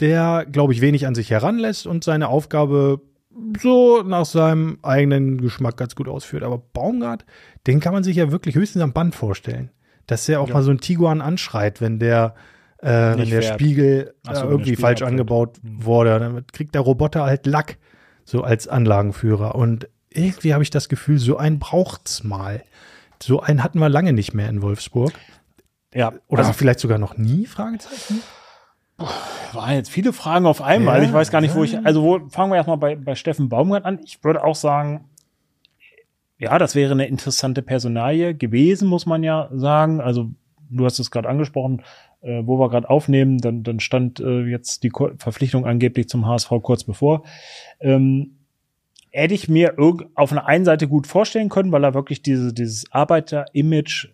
der, 0.00 0.46
glaube 0.50 0.72
ich, 0.72 0.80
wenig 0.80 1.06
an 1.06 1.14
sich 1.14 1.30
heranlässt 1.30 1.86
und 1.86 2.04
seine 2.04 2.28
Aufgabe 2.28 3.00
so 3.60 4.02
nach 4.02 4.24
seinem 4.24 4.78
eigenen 4.82 5.40
Geschmack 5.40 5.76
ganz 5.76 5.94
gut 5.94 6.08
ausführt. 6.08 6.42
Aber 6.42 6.58
Baumgart, 6.58 7.24
den 7.66 7.80
kann 7.80 7.92
man 7.92 8.04
sich 8.04 8.16
ja 8.16 8.30
wirklich 8.30 8.54
höchstens 8.54 8.82
am 8.82 8.92
Band 8.92 9.14
vorstellen. 9.14 9.70
Dass 10.06 10.26
der 10.26 10.40
auch 10.40 10.48
ja. 10.48 10.54
mal 10.54 10.62
so 10.62 10.70
ein 10.70 10.80
Tiguan 10.80 11.20
anschreit, 11.20 11.80
wenn 11.80 11.98
der, 11.98 12.34
äh, 12.78 12.88
wenn 12.88 13.28
der 13.28 13.42
Spiegel 13.42 14.14
so, 14.24 14.32
äh, 14.32 14.34
irgendwie 14.36 14.70
Spiegel 14.70 14.80
falsch 14.80 15.02
abfällt. 15.02 15.10
angebaut 15.10 15.58
mhm. 15.62 15.84
wurde. 15.84 16.18
Dann 16.18 16.46
kriegt 16.46 16.74
der 16.74 16.82
Roboter 16.82 17.24
halt 17.24 17.46
Lack, 17.46 17.78
so 18.24 18.42
als 18.42 18.68
Anlagenführer. 18.68 19.54
Und 19.54 19.88
irgendwie 20.10 20.54
habe 20.54 20.62
ich 20.62 20.70
das 20.70 20.88
Gefühl, 20.88 21.18
so 21.18 21.36
einen 21.36 21.58
braucht's 21.58 22.24
mal. 22.24 22.64
So 23.22 23.40
einen 23.40 23.62
hatten 23.62 23.78
wir 23.78 23.88
lange 23.88 24.12
nicht 24.12 24.32
mehr 24.32 24.48
in 24.48 24.62
Wolfsburg. 24.62 25.12
Ja. 25.92 26.12
Oder 26.28 26.40
also, 26.40 26.52
vielleicht 26.52 26.80
sogar 26.80 26.98
noch 26.98 27.16
nie? 27.16 27.46
Fragezeichen 27.46 28.20
waren 29.52 29.74
jetzt 29.74 29.90
viele 29.90 30.12
Fragen 30.12 30.46
auf 30.46 30.60
einmal. 30.60 30.98
Ja, 30.98 31.08
ich 31.08 31.12
weiß 31.12 31.30
gar 31.30 31.40
nicht, 31.40 31.54
wo 31.54 31.64
ich. 31.64 31.78
Also 31.84 32.02
wo 32.02 32.28
fangen 32.28 32.52
wir 32.52 32.56
erstmal 32.56 32.76
bei, 32.76 32.96
bei 32.96 33.14
Steffen 33.14 33.48
Baumgart 33.48 33.84
an. 33.84 34.00
Ich 34.04 34.22
würde 34.24 34.44
auch 34.44 34.54
sagen, 34.54 35.04
ja, 36.38 36.58
das 36.58 36.74
wäre 36.74 36.92
eine 36.92 37.06
interessante 37.06 37.62
Personalie 37.62 38.34
gewesen, 38.34 38.88
muss 38.88 39.06
man 39.06 39.22
ja 39.22 39.48
sagen. 39.52 40.00
Also 40.00 40.30
du 40.70 40.84
hast 40.84 40.98
es 40.98 41.10
gerade 41.10 41.28
angesprochen, 41.28 41.82
äh, 42.20 42.42
wo 42.44 42.58
wir 42.58 42.68
gerade 42.68 42.90
aufnehmen, 42.90 43.38
dann, 43.38 43.62
dann 43.62 43.80
stand 43.80 44.20
äh, 44.20 44.42
jetzt 44.44 44.82
die 44.82 44.90
Ko 44.90 45.10
Verpflichtung 45.16 45.66
angeblich 45.66 46.08
zum 46.08 46.26
HSV 46.26 46.50
kurz 46.62 46.84
bevor. 46.84 47.24
Ähm, 47.80 48.38
hätte 49.10 49.34
ich 49.34 49.48
mir 49.48 49.74
auf 50.14 50.32
einer 50.32 50.46
einen 50.46 50.64
Seite 50.64 50.86
gut 50.86 51.06
vorstellen 51.06 51.48
können, 51.48 51.72
weil 51.72 51.84
er 51.84 51.94
wirklich 51.94 52.22
diese, 52.22 52.52
dieses 52.52 52.92
Arbeiter-Image, 52.92 54.08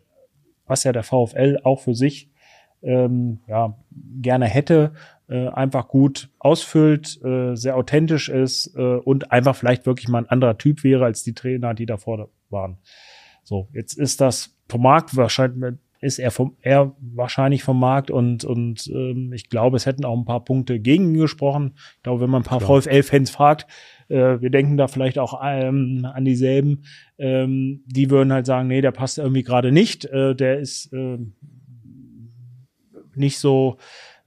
was 0.67 0.85
ja 0.85 0.93
der 0.93 1.03
VfL 1.03 1.59
auch 1.63 1.81
für 1.81 1.95
sich 1.95 2.31
ähm, 2.85 3.41
ja, 3.49 3.77
gerne 4.21 4.47
hätte, 4.47 4.93
äh, 5.29 5.49
einfach 5.49 5.89
gut 5.89 6.31
ausfüllt, 6.39 7.21
äh, 7.25 7.55
sehr 7.55 7.77
authentisch 7.77 8.29
ist 8.29 8.75
äh, 8.77 8.97
und 8.97 9.33
einfach 9.33 9.57
vielleicht 9.57 9.87
wirklich 9.87 10.09
mal 10.09 10.19
ein 10.19 10.29
anderer 10.29 10.59
Typ 10.59 10.85
wäre 10.85 11.05
als 11.05 11.23
die 11.23 11.35
Trainer, 11.35 11.75
die 11.75 11.87
davor 11.87 12.29
waren. 12.51 12.79
So, 13.43 13.69
jetzt 13.73 13.95
ist 13.95 14.21
das 14.21 14.57
vom 14.69 14.83
Markt 14.83 15.17
wahrscheinlich 15.17 15.79
ist 16.05 16.19
er 16.19 16.31
vom, 16.31 16.55
er 16.61 16.95
wahrscheinlich 17.01 17.65
vom 17.65 17.81
Markt 17.81 18.11
und, 18.11 18.45
und 18.45 18.87
ähm, 18.89 19.33
ich 19.33 19.49
glaube, 19.49 19.79
es 19.79 19.87
hätten 19.87 20.05
auch 20.05 20.17
ein 20.17 20.27
paar 20.27 20.45
Punkte 20.45 20.79
gegen 20.79 21.15
ihn 21.15 21.21
gesprochen. 21.21 21.73
Ich 21.97 22.03
glaube, 22.03 22.21
wenn 22.21 22.31
man 22.31 22.43
ein 22.43 22.45
paar 22.45 22.61
VfL-Fans 22.61 23.31
fragt, 23.31 23.67
äh, 24.09 24.39
wir 24.41 24.51
denken 24.51 24.77
da 24.77 24.87
vielleicht 24.87 25.19
auch 25.19 25.41
ähm, 25.43 26.07
an 26.13 26.27
dieselben, 26.27 26.83
ähm, 27.17 27.85
die 27.87 28.11
würden 28.11 28.35
halt 28.35 28.45
sagen, 28.45 28.69
nee, 28.69 28.83
der 28.83 28.91
passt 28.91 29.17
irgendwie 29.17 29.45
gerade 29.45 29.73
nicht, 29.73 30.05
äh, 30.05 30.35
der 30.35 30.59
ist 30.59 30.93
äh, 30.93 31.19
nicht 33.17 33.39
so 33.39 33.79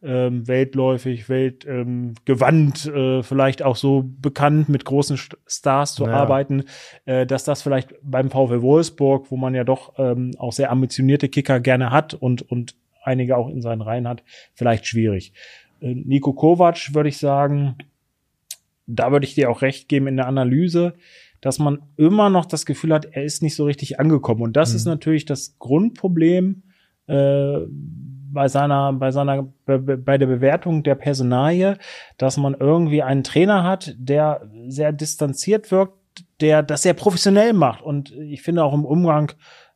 ähm, 0.03 0.47
weltläufig, 0.47 1.27
weltgewandt, 1.27 2.85
ähm, 2.85 3.19
äh, 3.19 3.23
vielleicht 3.23 3.63
auch 3.63 3.75
so 3.75 4.05
bekannt 4.21 4.69
mit 4.69 4.85
großen 4.85 5.17
Stars 5.47 5.95
zu 5.95 6.05
ja. 6.05 6.11
arbeiten, 6.11 6.65
äh, 7.05 7.25
dass 7.25 7.43
das 7.43 7.63
vielleicht 7.63 7.95
beim 8.03 8.29
VfL 8.29 8.61
Wolfsburg, 8.61 9.31
wo 9.31 9.37
man 9.37 9.55
ja 9.55 9.63
doch 9.63 9.93
ähm, 9.97 10.31
auch 10.37 10.53
sehr 10.53 10.71
ambitionierte 10.71 11.29
Kicker 11.29 11.59
gerne 11.59 11.89
hat 11.89 12.13
und, 12.13 12.43
und 12.43 12.75
einige 13.03 13.37
auch 13.37 13.49
in 13.49 13.61
seinen 13.61 13.81
Reihen 13.81 14.07
hat, 14.07 14.23
vielleicht 14.53 14.85
schwierig. 14.85 15.33
Äh, 15.81 15.95
Nico 15.95 16.33
Kovac 16.33 16.93
würde 16.93 17.09
ich 17.09 17.17
sagen, 17.17 17.75
da 18.85 19.11
würde 19.11 19.25
ich 19.25 19.35
dir 19.35 19.49
auch 19.49 19.61
recht 19.61 19.89
geben 19.89 20.07
in 20.07 20.17
der 20.17 20.27
Analyse, 20.27 20.93
dass 21.41 21.59
man 21.59 21.81
immer 21.97 22.29
noch 22.29 22.45
das 22.45 22.65
Gefühl 22.65 22.93
hat, 22.93 23.05
er 23.05 23.23
ist 23.23 23.41
nicht 23.41 23.55
so 23.55 23.65
richtig 23.65 23.99
angekommen. 23.99 24.41
Und 24.41 24.55
das 24.55 24.71
mhm. 24.71 24.75
ist 24.75 24.85
natürlich 24.85 25.25
das 25.25 25.57
Grundproblem 25.59 26.63
äh, 27.07 27.59
bei 28.37 28.49
seiner, 28.49 28.93
bei 28.93 29.09
seiner, 29.09 29.51
bei, 29.65 30.19
der 30.19 30.27
Bewertung 30.27 30.83
der 30.83 30.93
Personalie, 30.93 31.79
dass 32.19 32.37
man 32.37 32.53
irgendwie 32.53 33.01
einen 33.01 33.23
Trainer 33.23 33.63
hat, 33.63 33.95
der 33.97 34.47
sehr 34.67 34.91
distanziert 34.91 35.71
wirkt, 35.71 35.97
der 36.39 36.61
das 36.61 36.83
sehr 36.83 36.93
professionell 36.93 37.53
macht. 37.53 37.81
Und 37.81 38.11
ich 38.11 38.43
finde 38.43 38.63
auch 38.63 38.75
im 38.75 38.85
Umgang 38.85 39.31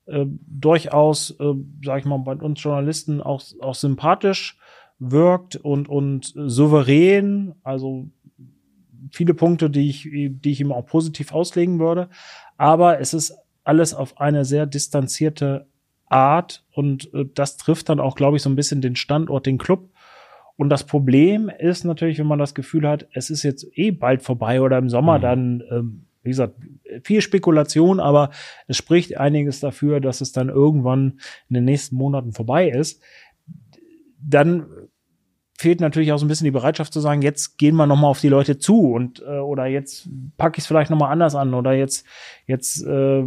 äh, 0.05 0.27
durchaus, 0.27 1.31
äh, 1.39 1.55
sag 1.83 2.01
ich 2.01 2.05
mal, 2.05 2.19
bei 2.19 2.35
uns 2.35 2.61
Journalisten 2.61 3.19
auch, 3.19 3.41
auch 3.61 3.73
sympathisch 3.73 4.59
wirkt 4.99 5.55
und, 5.55 5.89
und 5.89 6.31
souverän. 6.35 7.55
Also 7.63 8.09
viele 9.11 9.33
Punkte, 9.33 9.71
die 9.71 9.89
ich, 9.89 10.03
die 10.03 10.51
ich 10.51 10.61
ihm 10.61 10.71
auch 10.71 10.85
positiv 10.85 11.33
auslegen 11.33 11.79
würde. 11.79 12.09
Aber 12.57 12.99
es 12.99 13.15
ist 13.15 13.33
alles 13.63 13.95
auf 13.95 14.21
eine 14.21 14.45
sehr 14.45 14.67
distanzierte 14.67 15.65
Art 16.11 16.63
und 16.71 17.13
äh, 17.13 17.25
das 17.33 17.57
trifft 17.57 17.89
dann 17.89 17.99
auch, 17.99 18.15
glaube 18.15 18.37
ich, 18.37 18.43
so 18.43 18.49
ein 18.49 18.55
bisschen 18.55 18.81
den 18.81 18.95
Standort, 18.95 19.45
den 19.45 19.57
Club. 19.57 19.89
Und 20.57 20.69
das 20.69 20.83
Problem 20.83 21.49
ist 21.49 21.85
natürlich, 21.85 22.19
wenn 22.19 22.27
man 22.27 22.39
das 22.39 22.53
Gefühl 22.53 22.87
hat, 22.87 23.07
es 23.13 23.29
ist 23.29 23.43
jetzt 23.43 23.65
eh 23.73 23.91
bald 23.91 24.21
vorbei 24.21 24.61
oder 24.61 24.77
im 24.77 24.89
Sommer, 24.89 25.17
mhm. 25.17 25.21
dann, 25.21 25.63
ähm, 25.71 26.05
wie 26.23 26.29
gesagt, 26.29 26.55
viel 27.03 27.21
Spekulation, 27.21 27.99
aber 27.99 28.29
es 28.67 28.77
spricht 28.77 29.17
einiges 29.17 29.59
dafür, 29.59 29.99
dass 29.99 30.21
es 30.21 30.33
dann 30.33 30.49
irgendwann 30.49 31.19
in 31.49 31.55
den 31.55 31.65
nächsten 31.65 31.95
Monaten 31.95 32.31
vorbei 32.31 32.69
ist. 32.69 33.01
Dann 34.23 34.67
fehlt 35.61 35.79
natürlich 35.79 36.11
auch 36.11 36.17
so 36.17 36.25
ein 36.25 36.27
bisschen 36.27 36.45
die 36.45 36.51
Bereitschaft 36.51 36.91
zu 36.91 36.99
sagen, 36.99 37.21
jetzt 37.21 37.59
gehen 37.59 37.75
wir 37.75 37.85
nochmal 37.85 38.09
auf 38.09 38.19
die 38.19 38.29
Leute 38.29 38.57
zu 38.57 38.91
und 38.91 39.21
äh, 39.21 39.37
oder 39.37 39.67
jetzt 39.67 40.09
packe 40.37 40.57
ich 40.57 40.63
es 40.63 40.67
vielleicht 40.67 40.89
nochmal 40.89 41.11
anders 41.11 41.35
an 41.35 41.53
oder 41.53 41.73
jetzt, 41.73 42.03
jetzt 42.47 42.83
äh, 42.83 43.23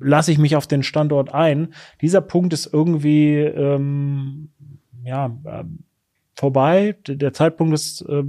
lasse 0.00 0.32
ich 0.32 0.38
mich 0.38 0.56
auf 0.56 0.66
den 0.66 0.82
Standort 0.82 1.34
ein. 1.34 1.74
Dieser 2.00 2.22
Punkt 2.22 2.54
ist 2.54 2.72
irgendwie 2.72 3.34
ähm, 3.36 4.48
ja 5.04 5.26
äh, 5.44 5.64
vorbei. 6.34 6.96
Der 7.06 7.34
Zeitpunkt 7.34 7.74
ist 7.74 8.00
äh, 8.08 8.22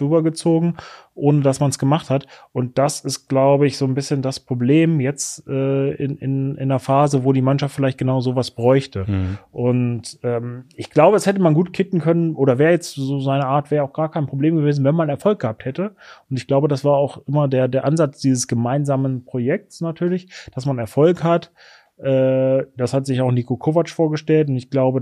rübergezogen, 0.00 0.76
ohne 1.14 1.40
dass 1.40 1.60
man 1.60 1.70
es 1.70 1.78
gemacht 1.78 2.10
hat. 2.10 2.26
Und 2.52 2.78
das 2.78 3.00
ist, 3.00 3.28
glaube 3.28 3.66
ich, 3.66 3.76
so 3.76 3.84
ein 3.84 3.94
bisschen 3.94 4.22
das 4.22 4.40
Problem 4.40 5.00
jetzt 5.00 5.46
äh, 5.46 5.94
in, 5.94 6.16
in, 6.18 6.56
in 6.56 6.58
einer 6.58 6.78
Phase, 6.78 7.24
wo 7.24 7.32
die 7.32 7.42
Mannschaft 7.42 7.74
vielleicht 7.74 7.98
genau 7.98 8.20
sowas 8.20 8.50
bräuchte. 8.50 9.04
Mhm. 9.06 9.38
Und 9.52 10.18
ähm, 10.22 10.64
ich 10.74 10.90
glaube, 10.90 11.16
es 11.16 11.26
hätte 11.26 11.40
man 11.40 11.54
gut 11.54 11.72
kitten 11.72 12.00
können 12.00 12.34
oder 12.34 12.58
wäre 12.58 12.72
jetzt 12.72 12.94
so 12.94 13.20
seine 13.20 13.46
Art, 13.46 13.70
wäre 13.70 13.84
auch 13.84 13.92
gar 13.92 14.10
kein 14.10 14.26
Problem 14.26 14.56
gewesen, 14.56 14.84
wenn 14.84 14.94
man 14.94 15.08
Erfolg 15.08 15.40
gehabt 15.40 15.64
hätte. 15.64 15.94
Und 16.30 16.36
ich 16.36 16.46
glaube, 16.46 16.68
das 16.68 16.84
war 16.84 16.96
auch 16.96 17.18
immer 17.26 17.48
der, 17.48 17.68
der 17.68 17.84
Ansatz 17.84 18.20
dieses 18.20 18.48
gemeinsamen 18.48 19.24
Projekts 19.24 19.80
natürlich, 19.80 20.28
dass 20.54 20.66
man 20.66 20.78
Erfolg 20.78 21.22
hat. 21.22 21.52
Äh, 21.98 22.64
das 22.76 22.92
hat 22.92 23.06
sich 23.06 23.20
auch 23.20 23.30
Nico 23.30 23.56
Kovac 23.56 23.88
vorgestellt 23.88 24.48
und 24.48 24.56
ich 24.56 24.70
glaube, 24.70 25.00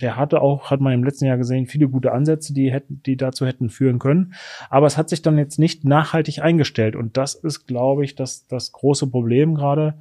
der, 0.00 0.16
hatte 0.16 0.40
auch, 0.40 0.70
hat 0.70 0.80
man 0.80 0.92
im 0.92 1.04
letzten 1.04 1.26
Jahr 1.26 1.36
gesehen, 1.36 1.66
viele 1.66 1.88
gute 1.88 2.12
Ansätze, 2.12 2.52
die 2.52 2.72
hätten, 2.72 3.00
die 3.04 3.16
dazu 3.16 3.46
hätten 3.46 3.70
führen 3.70 3.98
können. 3.98 4.34
Aber 4.70 4.86
es 4.86 4.96
hat 4.96 5.08
sich 5.08 5.22
dann 5.22 5.38
jetzt 5.38 5.58
nicht 5.58 5.84
nachhaltig 5.84 6.40
eingestellt. 6.40 6.96
Und 6.96 7.16
das 7.16 7.34
ist, 7.34 7.66
glaube 7.66 8.04
ich, 8.04 8.14
das, 8.14 8.46
das 8.46 8.72
große 8.72 9.06
Problem 9.06 9.54
gerade. 9.54 9.94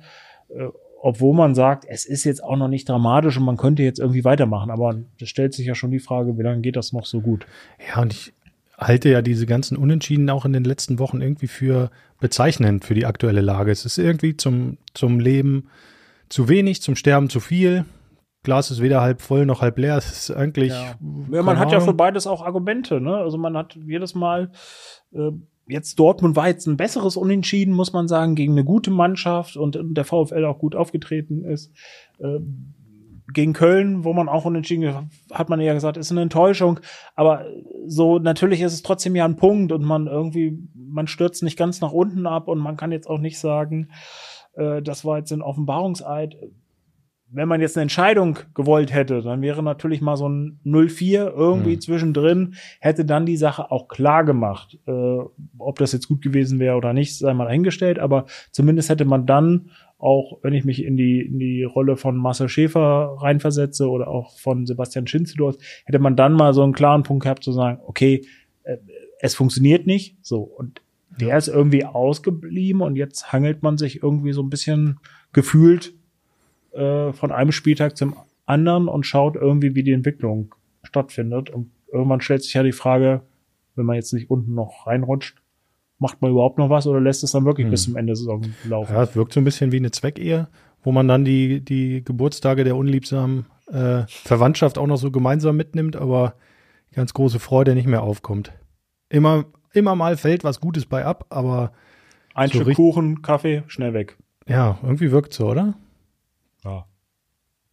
Äh, 0.50 0.70
obwohl 1.06 1.36
man 1.36 1.54
sagt, 1.54 1.84
es 1.86 2.06
ist 2.06 2.24
jetzt 2.24 2.42
auch 2.42 2.56
noch 2.56 2.70
nicht 2.70 2.88
dramatisch 2.88 3.36
und 3.36 3.44
man 3.44 3.58
könnte 3.58 3.84
jetzt 3.84 4.00
irgendwie 4.00 4.24
weitermachen. 4.24 4.72
Aber 4.72 4.96
es 5.20 5.28
stellt 5.28 5.54
sich 5.54 5.66
ja 5.66 5.76
schon 5.76 5.92
die 5.92 6.00
Frage, 6.00 6.38
wie 6.38 6.44
lange 6.44 6.62
geht 6.62 6.78
das 6.78 6.94
noch 6.94 7.06
so 7.06 7.20
gut? 7.20 7.46
Ja, 7.90 8.02
und 8.02 8.14
ich 8.14 8.34
halte 8.78 9.10
ja 9.10 9.22
diese 9.22 9.46
ganzen 9.46 9.76
Unentschieden 9.76 10.30
auch 10.30 10.46
in 10.46 10.54
den 10.54 10.64
letzten 10.64 11.00
Wochen 11.00 11.22
irgendwie 11.22 11.48
für 11.48 11.92
bezeichnend 12.22 12.86
für 12.86 12.94
die 12.94 13.06
aktuelle 13.06 13.42
Lage. 13.42 13.70
Es 13.70 13.86
ist 13.86 13.98
irgendwie 13.98 14.38
zum, 14.38 14.78
zum 14.94 15.20
Leben 15.20 15.68
zu 16.30 16.48
wenig, 16.48 16.82
zum 16.82 16.96
Sterben 16.96 17.30
zu 17.30 17.42
viel. 17.42 17.84
Glas 18.44 18.72
ist 18.72 18.82
weder 18.82 19.02
halb 19.02 19.22
voll 19.22 19.46
noch 19.46 19.62
halb 19.62 19.78
leer. 19.78 19.98
Es 19.98 20.12
ist 20.12 20.32
eigentlich. 20.32 20.72
Ja, 20.72 20.96
ja 21.32 21.44
man 21.44 21.58
hat 21.58 21.72
ja 21.72 21.80
für 21.80 21.94
beides 21.94 22.28
auch 22.28 22.46
Argumente, 22.46 23.00
ne? 23.00 23.16
Also 23.16 23.38
man 23.38 23.58
hat 23.58 23.76
jedes 23.76 24.16
Mal, 24.16 24.52
äh, 25.14 25.32
jetzt 25.68 25.98
Dortmund 25.98 26.36
war 26.36 26.48
jetzt 26.48 26.68
ein 26.68 26.78
besseres 26.78 27.16
Unentschieden, 27.16 27.74
muss 27.74 27.94
man 27.94 28.10
sagen, 28.10 28.36
gegen 28.36 28.52
eine 28.52 28.66
gute 28.66 28.92
Mannschaft 28.92 29.56
und, 29.56 29.80
der 29.82 30.04
VfL 30.04 30.46
auch 30.46 30.60
gut 30.60 30.76
aufgetreten 30.76 31.46
ist. 31.46 31.72
Äh, 32.20 32.40
gegen 33.32 33.54
Köln, 33.54 34.04
wo 34.04 34.12
man 34.12 34.28
auch 34.28 34.44
unentschieden 34.44 35.10
hat 35.32 35.50
man 35.50 35.62
eher 35.62 35.74
gesagt, 35.74 35.96
ist 35.96 36.12
eine 36.12 36.22
Enttäuschung. 36.22 36.82
Aber 37.16 37.46
so 37.88 38.20
natürlich 38.20 38.62
ist 38.62 38.74
es 38.74 38.84
trotzdem 38.84 39.16
ja 39.16 39.24
ein 39.24 39.38
Punkt 39.38 39.72
und 39.72 39.84
man 39.84 40.08
irgendwie, 40.08 40.60
man 40.76 41.08
stürzt 41.08 41.42
nicht 41.44 41.58
ganz 41.58 41.80
nach 41.80 41.94
unten 41.94 42.28
ab 42.28 42.50
und 42.50 42.60
man 42.60 42.76
kann 42.76 42.92
jetzt 42.92 43.10
auch 43.10 43.20
nicht 43.20 43.40
sagen, 43.40 43.90
äh, 44.56 44.82
das 44.82 45.06
war 45.06 45.18
jetzt 45.18 45.32
ein 45.32 45.42
Offenbarungseid 45.42 46.36
wenn 47.34 47.48
man 47.48 47.62
jetzt 47.62 47.76
eine 47.76 47.84
Entscheidung 47.84 48.40
gewollt 48.54 48.94
hätte, 48.94 49.22
dann 49.22 49.42
wäre 49.42 49.64
natürlich 49.64 50.02
mal 50.02 50.16
so 50.16 50.30
ein 50.30 50.60
0-4 50.66 51.32
irgendwie 51.36 51.76
mhm. 51.76 51.82
zwischendrin, 51.82 52.54
hätte 52.80 53.06
dann 53.06 53.26
die 53.26 53.38
Sache 53.38 53.72
auch 53.72 53.88
klar 53.88 54.24
gemacht. 54.24 54.78
Äh, 54.86 55.18
ob 55.58 55.80
das 55.80 55.94
jetzt 55.94 56.08
gut 56.08 56.22
gewesen 56.22 56.60
wäre 56.60 56.78
oder 56.78 56.94
nicht, 56.94 57.18
sei 57.18 57.34
mal 57.34 57.48
eingestellt, 57.48 57.98
aber 57.98 58.26
zumindest 58.52 58.90
hätte 58.90 59.06
man 59.06 59.26
dann 59.26 59.72
auch, 59.98 60.40
wenn 60.44 60.54
ich 60.54 60.64
mich 60.64 60.84
in 60.84 60.96
die, 60.96 61.22
in 61.22 61.40
die 61.40 61.64
Rolle 61.64 61.98
von 61.98 62.18
Marcel 62.18 62.50
Schäfer 62.50 63.18
reinversetze 63.20 63.90
oder 63.90 64.10
auch 64.10 64.38
von 64.38 64.66
Sebastian 64.66 65.08
Schinzidorf, 65.08 65.58
hätte 65.86 66.00
man 66.00 66.16
dann 66.16 66.34
mal 66.34 66.54
so 66.54 66.62
einen 66.62 66.74
klaren 66.74 67.04
Punkt 67.04 67.24
gehabt 67.24 67.44
zu 67.44 67.52
sagen, 67.52 67.80
okay, 67.88 68.26
äh, 68.64 68.78
es 69.20 69.34
funktioniert 69.34 69.88
nicht, 69.88 70.18
so. 70.22 70.42
Und 70.42 70.82
der 71.20 71.38
ist 71.38 71.48
irgendwie 71.48 71.86
ausgeblieben 71.86 72.82
und 72.82 72.96
jetzt 72.96 73.32
hangelt 73.32 73.64
man 73.64 73.78
sich 73.78 74.04
irgendwie 74.04 74.34
so 74.34 74.44
ein 74.44 74.50
bisschen 74.50 75.00
gefühlt 75.32 75.94
äh, 76.74 77.14
von 77.14 77.32
einem 77.32 77.52
Spieltag 77.52 77.98
zum 77.98 78.16
anderen 78.46 78.88
und 78.88 79.06
schaut 79.06 79.36
irgendwie, 79.36 79.76
wie 79.76 79.84
die 79.84 79.94
Entwicklung 79.94 80.54
stattfindet. 80.84 81.50
Und 81.50 81.72
irgendwann 81.92 82.22
stellt 82.22 82.44
sich 82.44 82.54
ja 82.54 82.64
die 82.64 82.72
Frage, 82.72 83.22
wenn 83.76 83.86
man 83.86 83.96
jetzt 83.96 84.14
nicht 84.14 84.30
unten 84.30 84.54
noch 84.54 84.88
reinrutscht, 84.88 85.42
macht 86.00 86.22
man 86.22 86.32
überhaupt 86.32 86.58
noch 86.58 86.70
was 86.70 86.86
oder 86.88 87.00
lässt 87.00 87.24
es 87.24 87.32
dann 87.32 87.46
wirklich 87.46 87.66
hm. 87.66 87.72
bis 87.72 87.84
zum 87.84 87.96
Ende 87.96 88.12
der 88.12 88.18
Saison 88.18 88.42
laufen? 88.66 88.94
Ja, 88.94 89.04
es 89.04 89.16
wirkt 89.16 89.34
so 89.34 89.40
ein 89.40 89.46
bisschen 89.46 89.72
wie 89.72 89.78
eine 89.78 89.92
Zweckehe, 89.92 90.50
wo 90.84 90.92
man 90.92 91.08
dann 91.08 91.24
die, 91.24 91.62
die 91.62 92.04
Geburtstage 92.04 92.64
der 92.64 92.76
unliebsamen 92.76 93.46
äh, 93.68 94.04
Verwandtschaft 94.08 94.78
auch 94.78 94.88
noch 94.88 94.98
so 94.98 95.12
gemeinsam 95.12 95.56
mitnimmt, 95.56 95.96
aber 95.96 96.36
ganz 96.94 97.14
große 97.14 97.40
Freude 97.40 97.74
nicht 97.74 97.88
mehr 97.88 98.04
aufkommt. 98.04 98.52
Immer, 99.10 99.46
immer 99.74 99.96
mal 99.96 100.18
fällt 100.18 100.44
was 100.44 100.60
Gutes 100.60 100.86
bei 100.86 101.06
ab, 101.06 101.26
aber 101.30 101.72
ein 102.34 102.50
so 102.50 102.62
Stück 102.62 102.76
Kuchen, 102.76 103.22
Kaffee, 103.22 103.64
schnell 103.68 103.94
weg. 103.94 104.18
Ja, 104.48 104.78
irgendwie 104.84 105.12
wirkt 105.12 105.34
so, 105.34 105.50
oder? 105.50 105.76
Ja. 106.64 106.86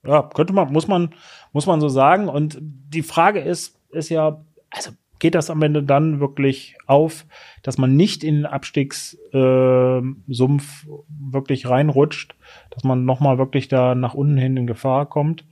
Ja, 0.07 0.23
könnte 0.23 0.53
man, 0.53 0.73
muss 0.73 0.89
man, 0.89 1.15
muss 1.53 1.67
man 1.67 1.81
so 1.81 1.89
sagen. 1.89 2.29
Und 2.29 2.59
die 2.61 3.03
Frage 3.03 3.41
ist, 3.41 3.79
ist 3.91 4.09
ja, 4.09 4.43
also 4.71 4.93
geht 5.19 5.35
das 5.35 5.51
am 5.51 5.63
Ende 5.63 5.83
dann 5.83 6.19
wirklich 6.19 6.77
auf, 6.87 7.27
dass 7.63 7.79
man 7.79 7.95
nicht 7.95 8.25
in 8.25 8.37
den 8.37 8.47
Abstiegssumpf 8.47 9.25
äh, 9.35 10.89
wirklich 11.09 11.69
reinrutscht, 11.69 12.35
dass 12.71 12.85
man 12.85 13.05
nochmal 13.05 13.39
wirklich 13.39 13.69
da 13.69 13.95
nach 13.95 14.15
unten 14.15 14.39
hin 14.39 14.57
in 14.57 14.67
Gefahr 14.67 15.07
kommt. 15.07 15.45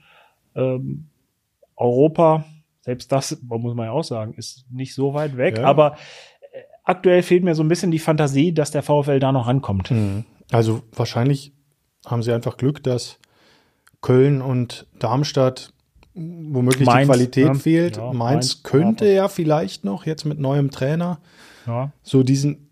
Ähm, 0.57 1.09
Europa, 1.77 2.45
selbst 2.81 3.13
das, 3.13 3.39
muss 3.43 3.75
man 3.75 3.87
ja 3.87 3.93
auch 3.93 4.05
sagen, 4.05 4.33
ist 4.35 4.65
nicht 4.71 4.95
so 4.95 5.13
weit 5.15 5.37
weg, 5.37 5.59
ja. 5.59 5.65
aber 5.65 5.93
äh, 6.53 6.63
aktuell 6.85 7.23
fehlt 7.23 7.45
mir 7.45 7.55
so 7.55 7.63
ein 7.63 7.69
bisschen 7.69 7.91
die 7.91 7.99
Fantasie, 7.99 8.55
dass 8.55 8.71
der 8.71 8.83
VfL 8.83 9.21
da 9.21 9.31
noch 9.31 9.47
rankommt. 9.47 9.91
Mhm. 9.91 10.25
Also 10.51 10.83
wahrscheinlich 10.97 11.53
haben 12.07 12.23
sie 12.23 12.33
einfach 12.33 12.57
Glück, 12.57 12.83
dass 12.83 13.21
Köln 14.01 14.41
und 14.41 14.87
Darmstadt 14.99 15.73
womöglich 16.15 16.87
Mainz, 16.87 17.07
die 17.07 17.13
Qualität 17.13 17.47
ja, 17.47 17.55
fehlt. 17.55 17.97
Ja, 17.97 18.05
Mainz, 18.05 18.19
Mainz 18.19 18.63
könnte 18.63 19.07
ja 19.07 19.29
vielleicht 19.29 19.85
noch 19.85 20.07
jetzt 20.07 20.25
mit 20.25 20.39
neuem 20.39 20.71
Trainer 20.71 21.21
ja. 21.67 21.93
so 22.03 22.23
diesen 22.23 22.69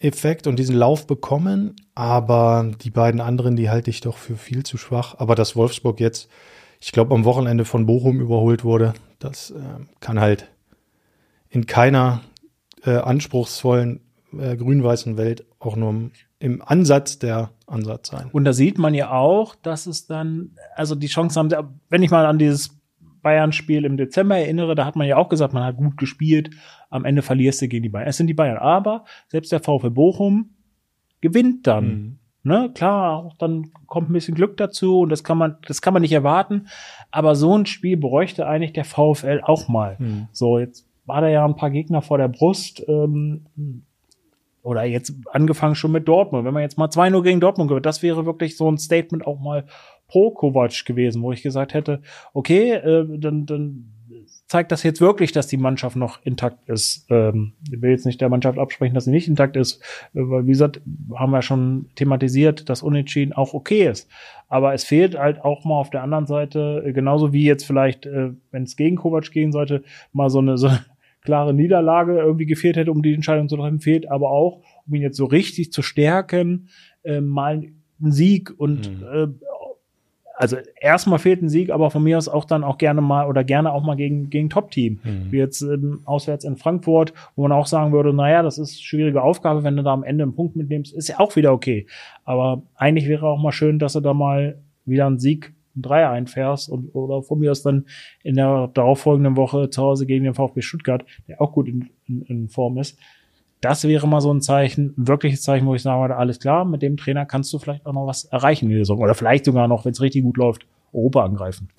Effekt 0.00 0.46
und 0.46 0.58
diesen 0.58 0.76
Lauf 0.76 1.06
bekommen, 1.06 1.76
aber 1.94 2.70
die 2.82 2.90
beiden 2.90 3.20
anderen, 3.20 3.56
die 3.56 3.70
halte 3.70 3.90
ich 3.90 4.00
doch 4.00 4.18
für 4.18 4.36
viel 4.36 4.64
zu 4.64 4.76
schwach. 4.76 5.14
Aber 5.18 5.34
dass 5.34 5.56
Wolfsburg 5.56 6.00
jetzt, 6.00 6.28
ich 6.80 6.92
glaube, 6.92 7.14
am 7.14 7.24
Wochenende 7.24 7.64
von 7.64 7.86
Bochum 7.86 8.20
überholt 8.20 8.64
wurde, 8.64 8.94
das 9.18 9.50
äh, 9.50 9.60
kann 10.00 10.20
halt 10.20 10.50
in 11.48 11.66
keiner 11.66 12.20
äh, 12.84 12.96
anspruchsvollen 12.96 14.00
äh, 14.38 14.56
grün-weißen 14.56 15.16
Welt 15.16 15.46
auch 15.58 15.76
nur 15.76 16.10
im, 16.44 16.62
Ansatz 16.62 17.18
der 17.18 17.50
Ansatz 17.66 18.08
sein. 18.08 18.28
Und 18.32 18.44
da 18.44 18.52
sieht 18.52 18.78
man 18.78 18.92
ja 18.92 19.10
auch, 19.10 19.54
dass 19.54 19.86
es 19.86 20.06
dann, 20.06 20.50
also 20.76 20.94
die 20.94 21.06
Chance 21.06 21.40
haben, 21.40 21.80
wenn 21.88 22.02
ich 22.02 22.10
mal 22.10 22.26
an 22.26 22.38
dieses 22.38 22.78
Bayern-Spiel 23.22 23.84
im 23.86 23.96
Dezember 23.96 24.36
erinnere, 24.36 24.74
da 24.74 24.84
hat 24.84 24.96
man 24.96 25.06
ja 25.06 25.16
auch 25.16 25.30
gesagt, 25.30 25.54
man 25.54 25.64
hat 25.64 25.76
gut 25.76 25.96
gespielt, 25.96 26.50
am 26.90 27.06
Ende 27.06 27.22
verlierst 27.22 27.62
du 27.62 27.68
gegen 27.68 27.82
die 27.82 27.88
Bayern. 27.88 28.08
Es 28.08 28.18
sind 28.18 28.26
die 28.26 28.34
Bayern, 28.34 28.58
aber 28.58 29.04
selbst 29.28 29.52
der 29.52 29.60
VfL 29.60 29.90
Bochum 29.90 30.50
gewinnt 31.22 31.66
dann. 31.66 31.86
Mhm. 31.86 32.18
Ne, 32.46 32.70
klar, 32.74 33.32
dann 33.38 33.70
kommt 33.86 34.10
ein 34.10 34.12
bisschen 34.12 34.34
Glück 34.34 34.58
dazu 34.58 35.00
und 35.00 35.08
das 35.08 35.24
kann 35.24 35.38
man, 35.38 35.56
das 35.66 35.80
kann 35.80 35.94
man 35.94 36.02
nicht 36.02 36.12
erwarten. 36.12 36.66
Aber 37.10 37.36
so 37.36 37.56
ein 37.56 37.64
Spiel 37.64 37.96
bräuchte 37.96 38.46
eigentlich 38.46 38.74
der 38.74 38.84
VfL 38.84 39.40
auch 39.42 39.66
mal. 39.68 39.96
Mhm. 39.98 40.28
So, 40.30 40.58
jetzt 40.58 40.86
war 41.06 41.22
da 41.22 41.28
ja 41.28 41.42
ein 41.42 41.56
paar 41.56 41.70
Gegner 41.70 42.02
vor 42.02 42.18
der 42.18 42.28
Brust. 42.28 42.84
Ähm, 42.86 43.46
oder 44.64 44.84
jetzt 44.84 45.14
angefangen 45.30 45.74
schon 45.74 45.92
mit 45.92 46.08
Dortmund. 46.08 46.44
Wenn 46.44 46.54
man 46.54 46.62
jetzt 46.62 46.78
mal 46.78 46.88
2-0 46.88 47.22
gegen 47.22 47.40
Dortmund 47.40 47.68
gewinnt, 47.68 47.86
das 47.86 48.02
wäre 48.02 48.26
wirklich 48.26 48.56
so 48.56 48.68
ein 48.68 48.78
Statement 48.78 49.26
auch 49.26 49.38
mal 49.38 49.66
pro 50.08 50.30
Kovac 50.30 50.84
gewesen, 50.84 51.22
wo 51.22 51.32
ich 51.32 51.42
gesagt 51.42 51.74
hätte, 51.74 52.00
okay, 52.32 52.72
äh, 52.72 53.06
dann, 53.18 53.46
dann 53.46 53.90
zeigt 54.46 54.72
das 54.72 54.82
jetzt 54.82 55.00
wirklich, 55.00 55.32
dass 55.32 55.46
die 55.46 55.56
Mannschaft 55.56 55.96
noch 55.96 56.24
intakt 56.24 56.68
ist. 56.68 57.06
Ähm, 57.10 57.52
ich 57.70 57.82
will 57.82 57.90
jetzt 57.90 58.06
nicht 58.06 58.20
der 58.20 58.28
Mannschaft 58.28 58.58
absprechen, 58.58 58.94
dass 58.94 59.04
sie 59.04 59.10
nicht 59.10 59.28
intakt 59.28 59.56
ist, 59.56 59.82
äh, 60.14 60.20
weil 60.20 60.46
wie 60.46 60.52
gesagt, 60.52 60.80
haben 61.14 61.32
wir 61.32 61.42
schon 61.42 61.90
thematisiert, 61.94 62.68
dass 62.68 62.82
Unentschieden 62.82 63.32
auch 63.32 63.52
okay 63.52 63.88
ist. 63.88 64.08
Aber 64.48 64.72
es 64.72 64.84
fehlt 64.84 65.18
halt 65.18 65.42
auch 65.44 65.64
mal 65.64 65.78
auf 65.78 65.90
der 65.90 66.02
anderen 66.02 66.26
Seite, 66.26 66.82
äh, 66.86 66.92
genauso 66.92 67.32
wie 67.32 67.44
jetzt 67.44 67.66
vielleicht, 67.66 68.06
äh, 68.06 68.30
wenn 68.50 68.62
es 68.62 68.76
gegen 68.76 68.96
Kovac 68.96 69.30
gehen 69.30 69.52
sollte, 69.52 69.82
mal 70.12 70.30
so 70.30 70.38
eine, 70.38 70.56
so 70.56 70.70
klare 71.24 71.52
Niederlage 71.54 72.18
irgendwie 72.18 72.46
gefehlt 72.46 72.76
hätte, 72.76 72.92
um 72.92 73.02
die 73.02 73.14
Entscheidung 73.14 73.48
zu 73.48 73.56
treffen, 73.56 73.80
fehlt 73.80 74.10
aber 74.10 74.30
auch, 74.30 74.62
um 74.86 74.94
ihn 74.94 75.02
jetzt 75.02 75.16
so 75.16 75.24
richtig 75.24 75.72
zu 75.72 75.82
stärken, 75.82 76.68
äh, 77.02 77.20
mal 77.20 77.62
einen 78.00 78.12
Sieg 78.12 78.52
und 78.56 79.00
mhm. 79.00 79.06
äh, 79.12 79.46
also 80.36 80.56
erstmal 80.80 81.18
fehlt 81.18 81.42
ein 81.42 81.48
Sieg, 81.48 81.70
aber 81.70 81.90
von 81.90 82.02
mir 82.02 82.18
aus 82.18 82.28
auch 82.28 82.44
dann 82.44 82.64
auch 82.64 82.76
gerne 82.78 83.00
mal 83.00 83.28
oder 83.28 83.44
gerne 83.44 83.72
auch 83.72 83.84
mal 83.84 83.94
gegen, 83.94 84.30
gegen 84.30 84.50
Top-Team. 84.50 85.00
Mhm. 85.02 85.26
Wie 85.32 85.38
jetzt 85.38 85.62
ähm, 85.62 86.00
auswärts 86.04 86.44
in 86.44 86.56
Frankfurt, 86.56 87.14
wo 87.36 87.42
man 87.42 87.52
auch 87.52 87.66
sagen 87.66 87.92
würde, 87.92 88.12
naja, 88.12 88.42
das 88.42 88.58
ist 88.58 88.70
eine 88.70 88.82
schwierige 88.82 89.22
Aufgabe, 89.22 89.62
wenn 89.62 89.76
du 89.76 89.82
da 89.82 89.92
am 89.92 90.02
Ende 90.02 90.24
einen 90.24 90.34
Punkt 90.34 90.56
mitnimmst, 90.56 90.92
ist 90.92 91.08
ja 91.08 91.20
auch 91.20 91.36
wieder 91.36 91.52
okay. 91.52 91.86
Aber 92.24 92.62
eigentlich 92.74 93.08
wäre 93.08 93.26
auch 93.26 93.40
mal 93.40 93.52
schön, 93.52 93.78
dass 93.78 93.92
du 93.92 94.00
da 94.00 94.12
mal 94.12 94.58
wieder 94.84 95.06
einen 95.06 95.18
Sieg, 95.18 95.54
einen 95.74 95.82
Dreier 95.82 96.10
einfährst 96.10 96.68
und 96.68 96.94
oder 96.94 97.22
von 97.22 97.38
mir 97.38 97.50
aus 97.50 97.62
dann 97.62 97.86
in 98.22 98.36
der 98.36 98.68
darauffolgenden 98.74 99.36
Woche 99.36 99.70
zu 99.70 99.82
Hause 99.82 100.06
gegen 100.06 100.24
den 100.24 100.34
VfB 100.34 100.62
Stuttgart, 100.62 101.04
der 101.28 101.40
auch 101.40 101.52
gut 101.52 101.68
in, 101.68 101.90
in, 102.06 102.22
in 102.22 102.48
Form 102.48 102.78
ist, 102.78 102.98
das 103.64 103.84
wäre 103.84 104.06
mal 104.06 104.20
so 104.20 104.32
ein 104.32 104.42
Zeichen, 104.42 104.94
ein 104.98 105.08
wirkliches 105.08 105.42
Zeichen, 105.42 105.66
wo 105.66 105.74
ich 105.74 105.80
sagen 105.80 106.02
würde, 106.02 106.16
alles 106.16 106.38
klar, 106.38 106.66
mit 106.66 106.82
dem 106.82 106.98
Trainer 106.98 107.24
kannst 107.24 107.50
du 107.52 107.58
vielleicht 107.58 107.86
auch 107.86 107.94
noch 107.94 108.06
was 108.06 108.24
erreichen 108.24 108.66
in 108.66 108.72
der 108.72 108.80
Saison. 108.80 108.98
Oder 108.98 109.14
vielleicht 109.14 109.46
sogar 109.46 109.68
noch, 109.68 109.86
wenn 109.86 109.92
es 109.92 110.02
richtig 110.02 110.22
gut 110.22 110.36
läuft, 110.36 110.66
Europa 110.92 111.24
angreifen. 111.24 111.70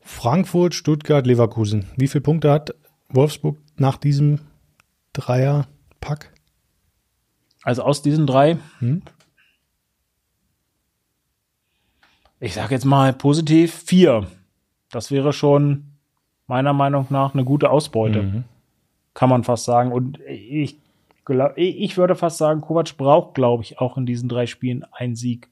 Frankfurt, 0.00 0.74
Stuttgart, 0.74 1.26
Leverkusen. 1.26 1.86
Wie 1.96 2.06
viele 2.06 2.22
Punkte 2.22 2.52
hat 2.52 2.74
Wolfsburg 3.08 3.58
nach 3.76 3.96
diesem 3.96 4.38
Dreierpack? 5.14 6.32
Also 7.64 7.82
aus 7.82 8.02
diesen 8.02 8.28
drei, 8.28 8.58
hm? 8.78 9.02
Ich 12.40 12.54
sage 12.54 12.74
jetzt 12.74 12.84
mal 12.84 13.12
positiv, 13.12 13.74
vier. 13.74 14.26
Das 14.90 15.10
wäre 15.10 15.32
schon 15.32 15.92
meiner 16.46 16.72
Meinung 16.72 17.06
nach 17.10 17.34
eine 17.34 17.44
gute 17.44 17.70
Ausbeute. 17.70 18.22
Mhm. 18.22 18.44
Kann 19.14 19.30
man 19.30 19.44
fast 19.44 19.64
sagen. 19.64 19.92
Und 19.92 20.20
ich 20.20 20.78
ich 21.56 21.96
würde 21.96 22.14
fast 22.14 22.38
sagen, 22.38 22.60
Kovac 22.60 22.96
braucht, 22.96 23.34
glaube 23.34 23.62
ich, 23.62 23.80
auch 23.80 23.96
in 23.96 24.06
diesen 24.06 24.28
drei 24.28 24.46
Spielen 24.46 24.84
einen 24.92 25.16
Sieg. 25.16 25.50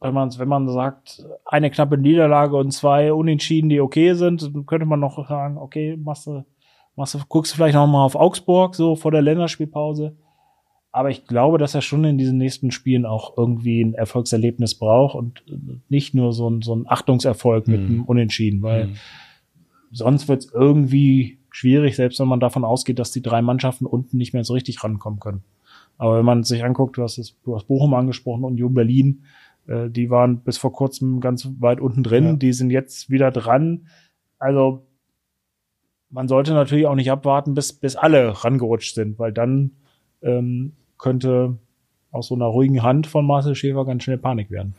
Wenn 0.00 0.14
man, 0.14 0.36
wenn 0.38 0.48
man 0.48 0.68
sagt, 0.68 1.26
eine 1.44 1.70
knappe 1.70 1.98
Niederlage 1.98 2.56
und 2.56 2.70
zwei 2.70 3.12
Unentschieden, 3.12 3.68
die 3.68 3.80
okay 3.80 4.14
sind, 4.14 4.50
könnte 4.66 4.86
man 4.86 5.00
noch 5.00 5.28
sagen, 5.28 5.58
okay, 5.58 5.96
machst 5.96 6.26
du, 6.26 6.44
machst 6.94 7.14
du, 7.14 7.18
guckst 7.28 7.52
du 7.52 7.56
vielleicht 7.56 7.74
noch 7.74 7.86
mal 7.86 8.04
auf 8.04 8.14
Augsburg, 8.14 8.74
so 8.74 8.94
vor 8.96 9.10
der 9.10 9.22
Länderspielpause. 9.22 10.16
Aber 10.90 11.10
ich 11.10 11.26
glaube, 11.26 11.58
dass 11.58 11.74
er 11.74 11.82
schon 11.82 12.04
in 12.04 12.18
diesen 12.18 12.38
nächsten 12.38 12.70
Spielen 12.70 13.04
auch 13.04 13.36
irgendwie 13.36 13.82
ein 13.82 13.94
Erfolgserlebnis 13.94 14.74
braucht 14.74 15.14
und 15.14 15.42
nicht 15.88 16.14
nur 16.14 16.32
so 16.32 16.48
ein, 16.48 16.62
so 16.62 16.74
ein 16.74 16.86
Achtungserfolg 16.88 17.66
mhm. 17.66 17.72
mit 17.72 17.80
einem 17.82 18.04
Unentschieden, 18.04 18.62
weil 18.62 18.86
mhm. 18.86 18.96
sonst 19.92 20.28
wird 20.28 20.44
es 20.44 20.52
irgendwie 20.52 21.38
schwierig, 21.50 21.96
selbst 21.96 22.20
wenn 22.20 22.28
man 22.28 22.40
davon 22.40 22.64
ausgeht, 22.64 22.98
dass 22.98 23.10
die 23.10 23.22
drei 23.22 23.42
Mannschaften 23.42 23.86
unten 23.86 24.16
nicht 24.16 24.32
mehr 24.32 24.44
so 24.44 24.54
richtig 24.54 24.82
rankommen 24.82 25.20
können. 25.20 25.42
Aber 25.98 26.18
wenn 26.18 26.24
man 26.24 26.44
sich 26.44 26.64
anguckt, 26.64 26.96
du 26.96 27.02
hast 27.02 27.18
es, 27.18 27.36
du 27.42 27.54
hast 27.54 27.66
Bochum 27.66 27.92
angesprochen 27.94 28.44
und 28.44 28.52
Union 28.52 28.74
Berlin, 28.74 29.24
äh, 29.66 29.90
die 29.90 30.10
waren 30.10 30.40
bis 30.40 30.56
vor 30.56 30.72
kurzem 30.72 31.20
ganz 31.20 31.48
weit 31.58 31.80
unten 31.80 32.02
drin, 32.02 32.24
ja. 32.24 32.32
die 32.34 32.52
sind 32.52 32.70
jetzt 32.70 33.10
wieder 33.10 33.30
dran. 33.30 33.88
Also 34.38 34.86
man 36.10 36.28
sollte 36.28 36.54
natürlich 36.54 36.86
auch 36.86 36.94
nicht 36.94 37.10
abwarten, 37.10 37.54
bis, 37.54 37.72
bis 37.72 37.96
alle 37.96 38.44
rangerutscht 38.44 38.94
sind, 38.94 39.18
weil 39.18 39.32
dann 39.32 39.72
ähm, 40.22 40.72
könnte 40.98 41.56
aus 42.10 42.28
so 42.28 42.34
einer 42.34 42.46
ruhigen 42.46 42.82
Hand 42.82 43.06
von 43.06 43.26
Marcel 43.26 43.54
Schäfer 43.54 43.84
ganz 43.84 44.04
schnell 44.04 44.18
Panik 44.18 44.50
werden. 44.50 44.74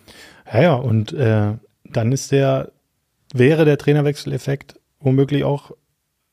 Ja, 0.51 0.61
ja, 0.61 0.73
und 0.75 1.13
äh, 1.13 1.53
dann 1.85 2.11
ist 2.11 2.31
der, 2.31 2.71
wäre 3.33 3.65
der 3.65 3.77
Trainerwechseleffekt 3.77 4.79
womöglich 4.99 5.43
auch 5.43 5.71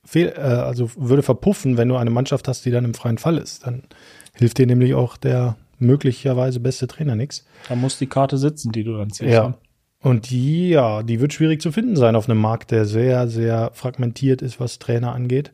fehl, 0.05 0.33
äh, 0.37 0.40
also 0.40 0.90
würde 0.97 1.23
verpuffen, 1.23 1.77
wenn 1.77 1.88
du 1.88 1.97
eine 1.97 2.11
Mannschaft 2.11 2.49
hast, 2.49 2.64
die 2.64 2.71
dann 2.71 2.85
im 2.85 2.95
freien 2.95 3.19
Fall 3.19 3.38
ist. 3.38 3.66
Dann 3.66 3.83
hilft 4.35 4.59
dir 4.59 4.66
nämlich 4.66 4.95
auch 4.95 5.16
der 5.16 5.57
möglicherweise 5.79 6.61
beste 6.61 6.87
Trainer 6.87 7.16
nichts. 7.16 7.45
Da 7.69 7.75
muss 7.75 7.99
die 7.99 8.07
Karte 8.07 8.38
sitzen, 8.38 8.73
die 8.73 8.85
du 8.85 8.97
dann 8.97 9.11
ziehst. 9.11 9.33
Ja. 9.33 9.49
Ne? 9.49 9.55
Und 10.01 10.31
die, 10.31 10.71
ja, 10.71 11.03
die 11.03 11.21
wird 11.21 11.33
schwierig 11.33 11.61
zu 11.61 11.73
finden 11.73 11.97
sein 11.97 12.16
auf 12.16 12.29
einem 12.29 12.40
Markt, 12.40 12.71
der 12.71 12.85
sehr, 12.85 13.29
sehr 13.29 13.71
fragmentiert 13.75 14.40
ist, 14.40 14.61
was 14.61 14.79
Trainer 14.79 15.12
angeht. 15.12 15.53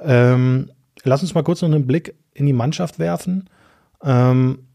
Ähm, 0.00 0.70
lass 1.04 1.22
uns 1.22 1.34
mal 1.34 1.42
kurz 1.42 1.62
noch 1.62 1.70
einen 1.70 1.86
Blick 1.86 2.14
in 2.34 2.46
die 2.46 2.52
Mannschaft 2.52 2.98
werfen. 2.98 3.48
Ähm, 4.02 4.66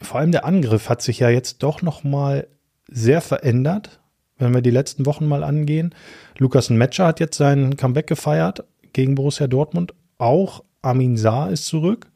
vor 0.00 0.20
allem 0.20 0.32
der 0.32 0.44
Angriff 0.44 0.88
hat 0.88 1.02
sich 1.02 1.20
ja 1.20 1.30
jetzt 1.30 1.62
doch 1.62 1.82
noch 1.82 2.04
mal 2.04 2.46
sehr 2.88 3.20
verändert, 3.20 4.00
wenn 4.38 4.54
wir 4.54 4.62
die 4.62 4.70
letzten 4.70 5.06
Wochen 5.06 5.26
mal 5.26 5.42
angehen. 5.42 5.94
Lukas 6.38 6.70
Metscher 6.70 7.06
hat 7.06 7.20
jetzt 7.20 7.36
sein 7.36 7.76
Comeback 7.76 8.06
gefeiert 8.06 8.64
gegen 8.92 9.14
Borussia 9.14 9.46
Dortmund. 9.46 9.94
Auch 10.18 10.62
Amin 10.82 11.16
Saar 11.16 11.50
ist 11.50 11.66
zurück. 11.66 12.10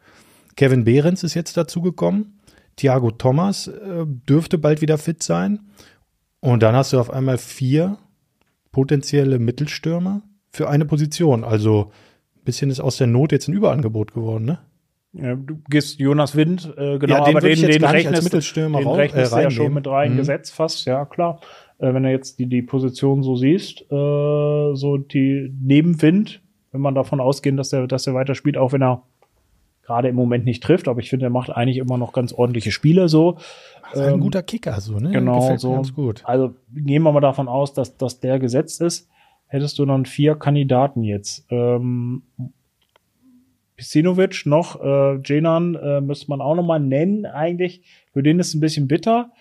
Kevin 0.56 0.84
Behrens 0.84 1.24
ist 1.24 1.34
jetzt 1.34 1.56
dazugekommen. 1.56 2.40
Thiago 2.76 3.10
Thomas 3.10 3.66
äh, 3.66 4.04
dürfte 4.06 4.58
bald 4.58 4.80
wieder 4.80 4.98
fit 4.98 5.22
sein. 5.22 5.60
Und 6.40 6.62
dann 6.62 6.74
hast 6.74 6.92
du 6.92 7.00
auf 7.00 7.10
einmal 7.10 7.38
vier 7.38 7.98
potenzielle 8.72 9.38
Mittelstürmer 9.38 10.22
für 10.50 10.68
eine 10.68 10.84
Position. 10.84 11.44
Also 11.44 11.92
ein 12.36 12.44
bisschen 12.44 12.70
ist 12.70 12.80
aus 12.80 12.96
der 12.96 13.06
Not 13.06 13.32
jetzt 13.32 13.48
ein 13.48 13.54
Überangebot 13.54 14.14
geworden, 14.14 14.44
ne? 14.44 14.58
Ja, 15.12 15.34
du 15.34 15.60
gehst 15.68 15.98
Jonas 15.98 16.36
Wind, 16.36 16.72
äh, 16.76 16.98
genau, 16.98 17.16
ja, 17.16 17.24
den 17.24 17.36
aber 17.36 17.40
den, 17.40 17.60
den 17.60 17.84
rechnest, 17.84 18.22
Mittelstürmer 18.22 18.78
den 18.78 18.88
rechnest 18.88 19.32
äh, 19.32 19.42
ja 19.42 19.50
schon 19.50 19.74
mit 19.74 19.88
reingesetzt, 19.88 20.52
mhm. 20.52 20.56
fast, 20.56 20.86
ja 20.86 21.04
klar. 21.04 21.40
Äh, 21.78 21.92
wenn 21.92 22.04
du 22.04 22.10
jetzt 22.10 22.38
die, 22.38 22.46
die 22.46 22.62
Position 22.62 23.22
so 23.22 23.34
siehst, 23.34 23.82
äh, 23.82 23.86
so 24.74 24.98
die 24.98 25.52
neben 25.60 26.00
Wind 26.00 26.40
wenn 26.72 26.80
man 26.80 26.94
davon 26.94 27.20
ausgehen, 27.20 27.56
dass 27.56 27.72
er, 27.72 27.86
dass 27.86 28.06
er 28.06 28.14
weiter 28.14 28.34
spielt, 28.34 28.56
auch 28.56 28.72
wenn 28.72 28.82
er 28.82 29.02
gerade 29.82 30.08
im 30.08 30.14
Moment 30.14 30.44
nicht 30.44 30.62
trifft, 30.62 30.88
aber 30.88 31.00
ich 31.00 31.10
finde, 31.10 31.26
er 31.26 31.30
macht 31.30 31.50
eigentlich 31.50 31.78
immer 31.78 31.98
noch 31.98 32.12
ganz 32.12 32.32
ordentliche 32.32 32.70
Spiele 32.70 33.08
so. 33.08 33.38
Ist 33.92 34.00
ein 34.00 34.14
ähm, 34.14 34.20
guter 34.20 34.42
Kicker, 34.42 34.80
so, 34.80 34.98
ne? 34.98 35.10
Genau, 35.10 35.40
Gefällt 35.40 35.60
so. 35.60 35.72
Ganz 35.72 35.94
gut. 35.94 36.22
Also 36.24 36.54
gehen 36.72 37.02
wir 37.02 37.10
mal 37.12 37.20
davon 37.20 37.48
aus, 37.48 37.72
dass, 37.72 37.96
dass 37.96 38.20
der 38.20 38.38
gesetzt 38.38 38.80
ist. 38.80 39.08
Hättest 39.46 39.80
du 39.80 39.86
dann 39.86 40.06
vier 40.06 40.36
Kandidaten 40.36 41.02
jetzt. 41.02 41.44
Ähm, 41.50 42.22
Pisinovic 43.80 44.44
noch, 44.44 44.78
äh, 44.84 45.20
Jenan 45.24 45.74
äh, 45.74 46.02
müsste 46.02 46.28
man 46.28 46.42
auch 46.42 46.54
noch 46.54 46.62
mal 46.62 46.78
nennen 46.78 47.24
eigentlich. 47.24 47.80
Für 48.12 48.22
den 48.22 48.38
ist 48.38 48.48
es 48.48 48.54
ein 48.54 48.60
bisschen 48.60 48.88
bitter. 48.88 49.32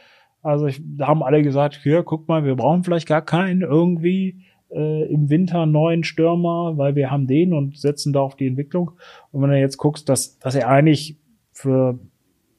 Also 0.41 0.67
ich, 0.67 0.81
da 0.81 1.07
haben 1.07 1.23
alle 1.23 1.43
gesagt, 1.43 1.81
hier, 1.83 2.03
guck 2.03 2.29
mal, 2.29 2.45
wir 2.45 2.55
brauchen 2.55 2.85
vielleicht 2.85 3.05
gar 3.05 3.21
keinen 3.21 3.63
irgendwie 3.63 4.45
äh, 4.71 5.11
im 5.11 5.29
Winter 5.29 5.65
neuen 5.65 6.05
Stürmer, 6.05 6.77
weil 6.77 6.95
wir 6.95 7.11
haben 7.11 7.27
den 7.27 7.51
und 7.51 7.77
setzen 7.77 8.13
da 8.13 8.21
auf 8.21 8.37
die 8.37 8.47
Entwicklung. 8.47 8.91
Und 9.33 9.41
wenn 9.41 9.49
du 9.49 9.59
jetzt 9.59 9.75
guckst, 9.75 10.07
dass, 10.07 10.39
dass 10.39 10.55
er 10.55 10.69
eigentlich 10.69 11.17
für 11.51 11.99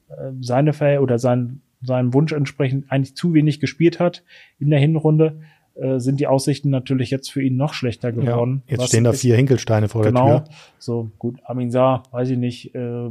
äh, 0.09 0.33
seine 0.39 0.73
Fälle 0.73 1.01
oder 1.01 1.17
sein, 1.17 1.61
seinem 1.81 2.13
Wunsch 2.13 2.31
entsprechend 2.31 2.91
eigentlich 2.91 3.15
zu 3.15 3.33
wenig 3.33 3.59
gespielt 3.59 3.99
hat 3.99 4.23
in 4.59 4.69
der 4.69 4.79
Hinrunde, 4.79 5.41
äh, 5.81 5.99
sind 5.99 6.19
die 6.19 6.27
Aussichten 6.27 6.69
natürlich 6.69 7.09
jetzt 7.09 7.31
für 7.31 7.41
ihn 7.41 7.57
noch 7.57 7.73
schlechter 7.73 8.11
geworden. 8.11 8.61
Ja, 8.67 8.77
jetzt 8.77 8.89
stehen 8.89 9.03
da 9.03 9.13
vier 9.13 9.35
Hinkelsteine 9.35 9.89
vor 9.89 10.03
genau, 10.03 10.27
der 10.27 10.43
Tür. 10.43 10.53
So 10.77 11.11
gut, 11.17 11.39
Amin 11.45 11.71
Saar, 11.71 12.03
weiß 12.11 12.29
ich 12.29 12.37
nicht, 12.37 12.75
äh, 12.75 13.09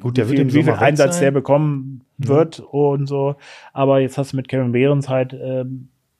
gut, 0.00 0.16
der 0.16 0.30
wie 0.30 0.36
viel, 0.36 0.54
wie 0.54 0.62
viel 0.62 0.72
Einsatz 0.72 1.18
der 1.18 1.32
bekommen 1.32 2.02
mhm. 2.18 2.28
wird 2.28 2.58
mhm. 2.60 2.64
und 2.66 3.06
so. 3.06 3.34
Aber 3.72 4.00
jetzt 4.00 4.18
hast 4.18 4.32
du 4.32 4.36
mit 4.36 4.48
Kevin 4.48 4.72
Behrens 4.72 5.08
halt 5.08 5.32
äh, 5.32 5.64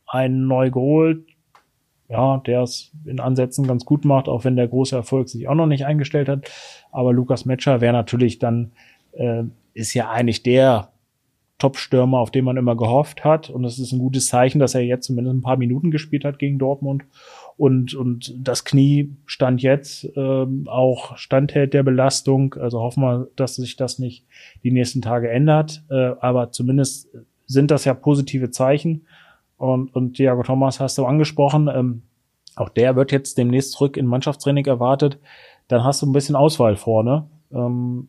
einen 0.06 0.46
neu 0.48 0.70
geholt, 0.70 1.24
ja, 2.08 2.38
der 2.38 2.62
es 2.62 2.90
in 3.04 3.20
Ansätzen 3.20 3.66
ganz 3.66 3.84
gut 3.84 4.04
macht, 4.04 4.28
auch 4.28 4.44
wenn 4.44 4.56
der 4.56 4.68
große 4.68 4.96
Erfolg 4.96 5.28
sich 5.28 5.46
auch 5.48 5.54
noch 5.54 5.66
nicht 5.66 5.86
eingestellt 5.86 6.28
hat. 6.28 6.50
Aber 6.90 7.12
Lukas 7.12 7.44
Metscher 7.44 7.80
wäre 7.80 7.92
natürlich 7.92 8.38
dann, 8.38 8.72
äh, 9.12 9.44
ist 9.72 9.94
ja 9.94 10.10
eigentlich 10.10 10.42
der 10.42 10.91
Top-Stürmer, 11.62 12.18
auf 12.18 12.33
den 12.33 12.44
man 12.44 12.57
immer 12.57 12.75
gehofft 12.75 13.22
hat. 13.22 13.48
Und 13.48 13.64
es 13.64 13.79
ist 13.79 13.92
ein 13.92 14.01
gutes 14.01 14.27
Zeichen, 14.27 14.59
dass 14.59 14.75
er 14.75 14.81
jetzt 14.81 15.07
zumindest 15.07 15.37
ein 15.37 15.42
paar 15.42 15.57
Minuten 15.57 15.92
gespielt 15.92 16.25
hat 16.25 16.40
gegen 16.40 16.59
Dortmund. 16.59 17.05
Und, 17.57 17.94
und 17.94 18.35
das 18.37 18.64
Knie 18.64 19.14
stand 19.27 19.62
jetzt 19.62 20.09
ähm, 20.16 20.66
auch 20.66 21.16
standhält 21.16 21.72
der 21.72 21.85
Belastung. 21.85 22.55
Also 22.55 22.81
hoffen 22.81 23.05
wir, 23.05 23.29
dass 23.37 23.55
sich 23.55 23.77
das 23.77 24.01
nicht 24.01 24.27
die 24.64 24.72
nächsten 24.72 25.03
Tage 25.03 25.31
ändert. 25.31 25.85
Äh, 25.88 26.14
aber 26.20 26.51
zumindest 26.51 27.09
sind 27.46 27.70
das 27.70 27.85
ja 27.85 27.94
positive 27.94 28.51
Zeichen. 28.51 29.07
Und, 29.57 29.94
und 29.94 30.14
Thiago 30.16 30.42
Thomas 30.42 30.81
hast 30.81 30.98
du 30.98 31.07
angesprochen. 31.07 31.70
Ähm, 31.72 32.03
auch 32.57 32.70
der 32.70 32.96
wird 32.96 33.12
jetzt 33.12 33.38
demnächst 33.38 33.70
zurück 33.70 33.96
in 33.96 34.07
Mannschaftstraining 34.07 34.66
erwartet. 34.66 35.20
Dann 35.68 35.85
hast 35.85 36.03
du 36.03 36.07
ein 36.07 36.12
bisschen 36.12 36.35
Auswahl 36.35 36.75
vorne. 36.75 37.29
Ähm, 37.53 38.09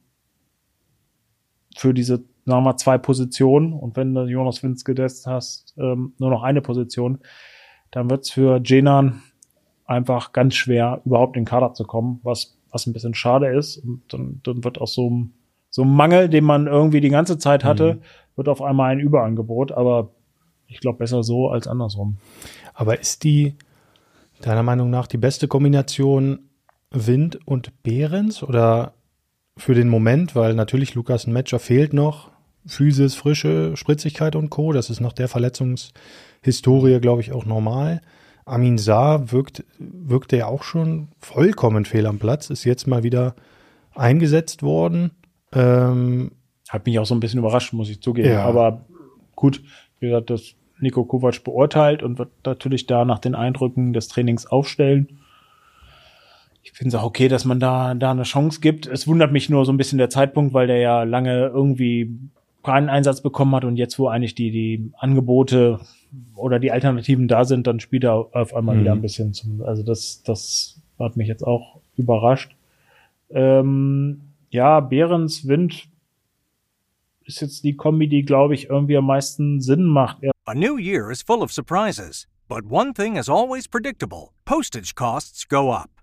für 1.76 1.94
diese 1.94 2.24
sagen 2.46 2.64
wir 2.64 2.78
zwei 2.78 2.98
Positionen 2.98 3.74
und 3.74 3.96
wenn 3.96 4.14
du 4.14 4.26
Jonas 4.26 4.64
Winske 4.64 4.96
hast, 5.26 5.74
ähm, 5.78 6.14
nur 6.18 6.30
noch 6.30 6.44
eine 6.44 6.62
Position, 6.62 7.20
dann 7.92 8.10
wird's 8.10 8.32
für 8.32 8.62
Jenan 8.64 9.22
einfach 9.86 10.32
ganz 10.32 10.56
schwer, 10.56 11.02
überhaupt 11.06 11.36
in 11.36 11.44
den 11.44 11.48
Kader 11.48 11.74
zu 11.74 11.84
kommen, 11.84 12.20
was, 12.24 12.58
was 12.72 12.88
ein 12.88 12.94
bisschen 12.94 13.14
schade 13.14 13.48
ist. 13.48 13.78
Und 13.78 14.02
dann, 14.10 14.42
dann 14.44 14.64
wird 14.64 14.80
aus 14.80 14.94
so 14.94 15.08
einem, 15.08 15.34
so 15.70 15.84
einem 15.84 15.96
Mangel, 15.96 16.30
den 16.30 16.44
man 16.44 16.68
irgendwie 16.68 17.02
die 17.02 17.10
ganze 17.10 17.38
Zeit 17.38 17.64
hatte, 17.64 17.96
mhm. 17.96 18.00
wird 18.36 18.50
auf 18.50 18.62
einmal 18.62 18.92
ein 18.92 19.00
Überangebot, 19.00 19.72
aber 19.72 20.12
ich 20.68 20.80
glaube 20.80 21.00
besser 21.00 21.24
so 21.24 21.50
als 21.50 21.68
andersrum. 21.68 22.18
Aber 22.74 23.00
ist 23.00 23.24
die, 23.24 23.56
deiner 24.42 24.64
Meinung 24.64 24.90
nach, 24.90 25.08
die 25.08 25.18
beste 25.18 25.48
Kombination 25.48 26.40
Wind 26.92 27.40
und 27.46 27.84
Behrens 27.84 28.44
oder 28.44 28.94
für 29.58 29.76
den 29.76 29.90
Moment, 29.90 30.36
weil 30.36 30.54
natürlich 30.56 30.96
Lukas 30.96 31.28
ein 31.28 31.34
Matcher 31.34 31.60
fehlt 31.60 31.94
noch, 31.94 32.32
Physis, 32.66 33.16
Frische, 33.16 33.76
Spritzigkeit 33.76 34.36
und 34.36 34.50
Co. 34.50 34.72
Das 34.72 34.90
ist 34.90 35.00
nach 35.00 35.14
der 35.14 35.28
Verletzungshistorie, 35.28 37.00
glaube 37.00 37.22
ich, 37.22 37.32
auch 37.32 37.46
normal. 37.46 38.02
Amin 38.46 38.78
Saar 38.78 39.32
wirkt, 39.32 39.64
wirkte 39.80 40.38
ja 40.38 40.48
auch 40.48 40.64
schon 40.64 41.10
vollkommen 41.20 41.86
fehl 41.86 42.06
am 42.06 42.20
Platz, 42.20 42.50
ist 42.50 42.66
jetzt 42.66 42.88
mal 42.88 43.04
wieder 43.04 43.36
eingesetzt 43.96 44.64
worden. 44.64 45.12
Ähm, 45.54 46.32
Hat 46.70 46.86
mich 46.86 47.00
auch 47.00 47.06
so 47.06 47.16
ein 47.16 47.20
bisschen 47.20 47.40
überrascht, 47.40 47.74
muss 47.74 47.90
ich 47.90 48.02
zugeben. 48.02 48.30
Ja. 48.30 48.44
Aber 48.44 48.86
gut, 49.36 49.64
wie 50.00 50.08
gesagt, 50.08 50.30
das 50.30 50.56
Nico 50.80 51.06
Kovac 51.06 51.44
beurteilt 51.44 52.04
und 52.04 52.18
wird 52.20 52.32
natürlich 52.46 52.86
da 52.86 53.06
nach 53.06 53.20
den 53.20 53.36
Eindrücken 53.36 53.94
des 53.94 54.10
Trainings 54.10 54.46
aufstellen. 54.46 55.20
Ich 56.62 56.72
finde 56.72 56.96
es 56.96 57.02
auch 57.02 57.06
okay, 57.06 57.28
dass 57.28 57.46
man 57.46 57.60
da, 57.60 57.94
da 57.94 58.12
eine 58.12 58.24
Chance 58.24 58.60
gibt. 58.62 58.88
Es 58.88 59.08
wundert 59.08 59.32
mich 59.32 59.50
nur 59.50 59.66
so 59.66 59.72
ein 59.72 59.78
bisschen 59.78 59.98
der 59.98 60.10
Zeitpunkt, 60.10 60.54
weil 60.54 60.68
der 60.68 60.78
ja 60.78 61.04
lange 61.04 61.48
irgendwie 61.48 62.18
keinen 62.64 62.90
Einsatz 62.90 63.22
bekommen 63.22 63.56
hat 63.56 63.66
und 63.66 63.78
jetzt, 63.78 64.00
wo 64.00 64.08
eigentlich 64.08 64.36
die, 64.36 64.52
die 64.52 64.92
Angebote 64.98 65.80
oder 66.36 66.60
die 66.60 66.72
Alternativen 66.72 67.28
da 67.28 67.46
sind, 67.46 67.68
dann 67.68 67.80
spielt 67.80 68.04
er 68.04 68.36
auf 68.36 68.56
einmal 68.56 68.76
mhm. 68.76 68.82
wieder 68.82 68.92
ein 68.94 69.02
bisschen 69.02 69.34
zum, 69.34 69.62
also 69.64 69.84
das, 69.84 70.24
das 70.24 70.82
hat 71.00 71.18
mich 71.18 71.28
jetzt 71.28 71.44
auch 71.44 71.80
überrascht. 71.98 72.56
Ähm, 73.30 74.22
ja, 74.50 74.80
Behrens 74.80 75.48
Wind 75.48 75.88
ist 77.26 77.42
jetzt 77.42 77.64
die 77.64 77.76
Kombi, 77.76 78.08
die, 78.08 78.24
glaube 78.24 78.54
ich, 78.54 78.70
irgendwie 78.70 78.98
am 78.98 79.06
meisten 79.06 79.62
Sinn 79.62 79.86
macht. 79.86 80.18
A 80.46 80.54
new 80.54 80.78
year 80.78 81.10
is 81.10 81.22
full 81.22 81.42
of 81.42 81.52
surprises, 81.52 82.28
but 82.48 82.64
one 82.70 82.94
thing 82.94 83.16
is 83.16 83.30
always 83.30 83.68
predictable. 83.68 84.34
Postage 84.46 84.94
costs 84.96 85.48
go 85.48 85.72
up. 85.72 86.03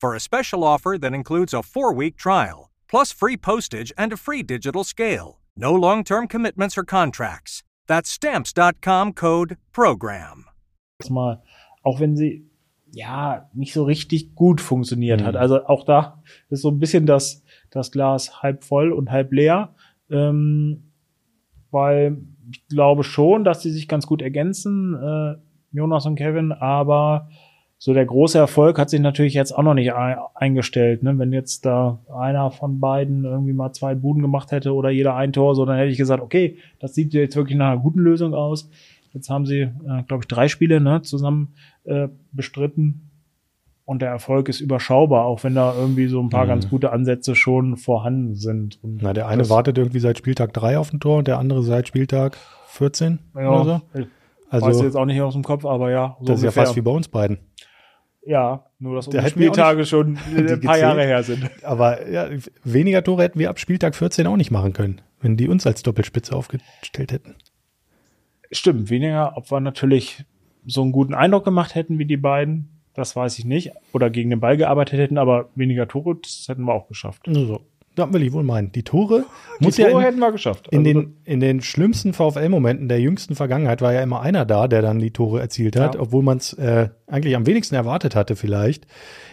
for 0.00 0.14
a 0.14 0.20
special 0.20 0.64
offer 0.64 0.96
that 0.98 1.12
includes 1.12 1.52
a 1.52 1.62
four 1.62 1.92
week 1.92 2.16
trial, 2.16 2.70
plus 2.88 3.12
free 3.12 3.36
postage 3.36 3.92
and 3.96 4.12
a 4.12 4.16
free 4.16 4.42
digital 4.42 4.84
scale. 4.84 5.40
No 5.56 5.74
long 5.74 6.04
term 6.04 6.28
commitments 6.28 6.78
or 6.78 6.84
contracts. 6.84 7.62
That's 7.88 8.10
stamps.com 8.10 9.14
code 9.14 9.56
program. 9.72 10.44
Mal, 11.08 11.42
auch 11.84 12.00
wenn 12.00 12.16
sie 12.16 12.48
ja 12.92 13.48
nicht 13.54 13.72
so 13.72 13.84
richtig 13.84 14.34
gut 14.34 14.60
funktioniert 14.60 15.20
mhm. 15.20 15.26
hat. 15.26 15.36
Also 15.36 15.64
auch 15.66 15.84
da 15.84 16.22
ist 16.50 16.62
so 16.62 16.70
ein 16.70 16.78
bisschen 16.78 17.06
das, 17.06 17.42
das 17.70 17.90
Glas 17.90 18.42
halb 18.42 18.64
voll 18.64 18.92
und 18.92 19.10
halb 19.10 19.32
leer. 19.32 19.74
Ähm, 20.10 20.92
weil 21.70 22.18
ich 22.50 22.66
glaube 22.68 23.04
schon, 23.04 23.44
dass 23.44 23.62
sie 23.62 23.70
sich 23.70 23.88
ganz 23.88 24.06
gut 24.06 24.22
ergänzen, 24.22 24.94
äh, 24.94 25.34
Jonas 25.70 26.06
und 26.06 26.16
Kevin, 26.16 26.52
aber 26.52 27.28
so 27.80 27.94
der 27.94 28.06
große 28.06 28.36
Erfolg 28.36 28.76
hat 28.76 28.90
sich 28.90 29.00
natürlich 29.00 29.34
jetzt 29.34 29.52
auch 29.52 29.62
noch 29.62 29.74
nicht 29.74 29.92
eingestellt. 30.34 31.04
Ne? 31.04 31.16
Wenn 31.16 31.32
jetzt 31.32 31.64
da 31.64 32.00
einer 32.12 32.50
von 32.50 32.80
beiden 32.80 33.24
irgendwie 33.24 33.52
mal 33.52 33.72
zwei 33.72 33.94
Buden 33.94 34.20
gemacht 34.20 34.50
hätte 34.50 34.74
oder 34.74 34.90
jeder 34.90 35.14
ein 35.14 35.32
Tor, 35.32 35.54
so 35.54 35.64
dann 35.64 35.76
hätte 35.76 35.90
ich 35.90 35.98
gesagt, 35.98 36.20
okay, 36.20 36.58
das 36.80 36.96
sieht 36.96 37.14
jetzt 37.14 37.36
wirklich 37.36 37.56
nach 37.56 37.70
einer 37.70 37.80
guten 37.80 38.00
Lösung 38.00 38.34
aus. 38.34 38.68
Jetzt 39.14 39.30
haben 39.30 39.46
sie, 39.46 39.60
äh, 39.60 40.02
glaube 40.08 40.22
ich, 40.22 40.26
drei 40.26 40.48
Spiele 40.48 40.80
ne, 40.80 41.02
zusammen 41.02 41.54
äh, 41.84 42.08
bestritten. 42.32 43.10
Und 43.84 44.02
der 44.02 44.10
Erfolg 44.10 44.48
ist 44.48 44.60
überschaubar, 44.60 45.24
auch 45.24 45.44
wenn 45.44 45.54
da 45.54 45.72
irgendwie 45.74 46.08
so 46.08 46.20
ein 46.20 46.30
paar 46.30 46.44
mhm. 46.44 46.48
ganz 46.48 46.68
gute 46.68 46.92
Ansätze 46.92 47.36
schon 47.36 47.76
vorhanden 47.76 48.34
sind. 48.34 48.78
Und 48.82 48.98
Na, 49.02 49.12
der 49.12 49.28
eine 49.28 49.48
wartet 49.48 49.78
irgendwie 49.78 50.00
seit 50.00 50.18
Spieltag 50.18 50.52
drei 50.52 50.78
auf 50.78 50.92
ein 50.92 51.00
Tor 51.00 51.18
und 51.18 51.28
der 51.28 51.38
andere 51.38 51.62
seit 51.62 51.88
Spieltag 51.88 52.36
14 52.66 53.20
ja, 53.34 53.50
oder 53.50 53.64
so. 53.64 54.06
Also, 54.50 54.66
weiß 54.66 54.82
jetzt 54.82 54.96
auch 54.96 55.04
nicht 55.04 55.20
aus 55.22 55.34
dem 55.34 55.44
Kopf, 55.44 55.64
aber 55.64 55.90
ja. 55.90 56.16
So 56.20 56.26
das 56.26 56.38
ist 56.38 56.42
ungefähr. 56.42 56.62
ja 56.62 56.66
fast 56.66 56.76
wie 56.76 56.82
bei 56.82 56.90
uns 56.90 57.08
beiden. 57.08 57.38
Ja, 58.28 58.66
nur 58.78 58.94
dass 58.94 59.06
unsere 59.06 59.26
Spieltage 59.30 59.86
schon 59.86 60.18
ein 60.36 60.60
paar 60.60 60.76
Jahre 60.76 61.02
her 61.02 61.22
sind. 61.22 61.48
Aber 61.64 62.10
ja, 62.10 62.28
weniger 62.62 63.02
Tore 63.02 63.22
hätten 63.22 63.38
wir 63.38 63.48
ab 63.48 63.58
Spieltag 63.58 63.96
14 63.96 64.26
auch 64.26 64.36
nicht 64.36 64.50
machen 64.50 64.74
können, 64.74 65.00
wenn 65.22 65.38
die 65.38 65.48
uns 65.48 65.66
als 65.66 65.82
Doppelspitze 65.82 66.36
aufgestellt 66.36 67.10
hätten. 67.10 67.36
Stimmt, 68.52 68.90
weniger, 68.90 69.32
ob 69.36 69.50
wir 69.50 69.60
natürlich 69.60 70.26
so 70.66 70.82
einen 70.82 70.92
guten 70.92 71.14
Eindruck 71.14 71.46
gemacht 71.46 71.74
hätten 71.74 71.98
wie 71.98 72.04
die 72.04 72.18
beiden, 72.18 72.68
das 72.92 73.16
weiß 73.16 73.38
ich 73.38 73.46
nicht. 73.46 73.70
Oder 73.94 74.10
gegen 74.10 74.28
den 74.28 74.40
Ball 74.40 74.58
gearbeitet 74.58 74.98
hätten, 74.98 75.16
aber 75.16 75.48
weniger 75.54 75.88
Tore, 75.88 76.16
das 76.16 76.44
hätten 76.48 76.64
wir 76.64 76.74
auch 76.74 76.86
geschafft. 76.86 77.22
So. 77.26 77.62
Das 77.98 78.12
will 78.12 78.22
ich 78.22 78.32
wohl 78.32 78.42
meinen. 78.42 78.72
Die 78.72 78.82
Tore, 78.82 79.24
die 79.60 79.64
muss 79.64 79.76
Tore 79.76 79.90
ja 79.90 79.98
in, 79.98 80.04
hätten 80.04 80.18
wir 80.18 80.32
geschafft. 80.32 80.68
In, 80.68 80.86
also 80.86 81.00
den, 81.00 81.16
in 81.24 81.40
den 81.40 81.60
schlimmsten 81.60 82.12
VfL-Momenten 82.12 82.88
der 82.88 83.00
jüngsten 83.00 83.34
Vergangenheit 83.34 83.82
war 83.82 83.92
ja 83.92 84.02
immer 84.02 84.20
einer 84.20 84.44
da, 84.44 84.68
der 84.68 84.82
dann 84.82 84.98
die 84.98 85.10
Tore 85.10 85.40
erzielt 85.40 85.76
hat, 85.76 85.94
ja. 85.94 86.00
obwohl 86.00 86.22
man 86.22 86.38
es 86.38 86.52
äh, 86.54 86.90
eigentlich 87.06 87.34
am 87.36 87.46
wenigsten 87.46 87.74
erwartet 87.74 88.14
hatte 88.14 88.36
vielleicht. 88.36 88.86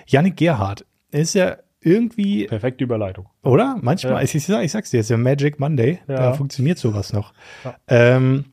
Yannick 0.07 0.37
Gerhardt 0.37 0.85
ist 1.11 1.35
ja 1.35 1.57
irgendwie. 1.81 2.45
Perfekte 2.47 2.83
Überleitung. 2.83 3.29
Oder? 3.43 3.77
Manchmal, 3.81 4.13
ja. 4.13 4.21
ich, 4.21 4.33
ich, 4.35 4.49
ich 4.49 4.71
sag's 4.71 4.89
dir, 4.89 4.99
ist 4.99 5.09
ja 5.09 5.17
Magic 5.17 5.59
Monday. 5.59 5.99
Ja. 6.07 6.15
Da 6.15 6.33
funktioniert 6.33 6.79
sowas 6.79 7.13
noch. 7.13 7.33
Ja. 7.63 7.75
Ähm, 7.87 8.45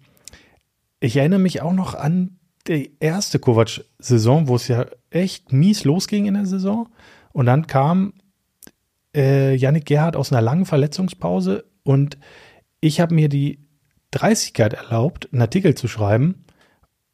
ich 1.01 1.17
erinnere 1.17 1.41
mich 1.41 1.63
auch 1.63 1.73
noch 1.73 1.95
an 1.95 2.39
die 2.69 2.97
erste 3.01 3.39
Kovac-Saison, 3.39 4.47
wo 4.47 4.57
es 4.57 4.69
ja 4.69 4.87
echt 5.11 5.53
mies 5.53 5.85
losging 5.85 6.27
in 6.27 6.35
der 6.35 6.47
Saison. 6.47 6.89
Und 7.33 7.47
dann 7.47 7.67
kam 7.67 8.13
äh, 9.15 9.55
Yannick 9.55 9.87
Gerhardt 9.87 10.17
aus 10.17 10.33
einer 10.33 10.43
langen 10.43 10.65
Verletzungspause 10.67 11.65
und 11.85 12.19
ich 12.81 13.01
habe 13.01 13.15
mir 13.15 13.29
die 13.29 13.59
Dreistigkeit 14.11 14.75
erlaubt, 14.75 15.29
einen 15.33 15.43
Artikel 15.43 15.75
zu 15.75 15.89
schreiben, 15.89 16.45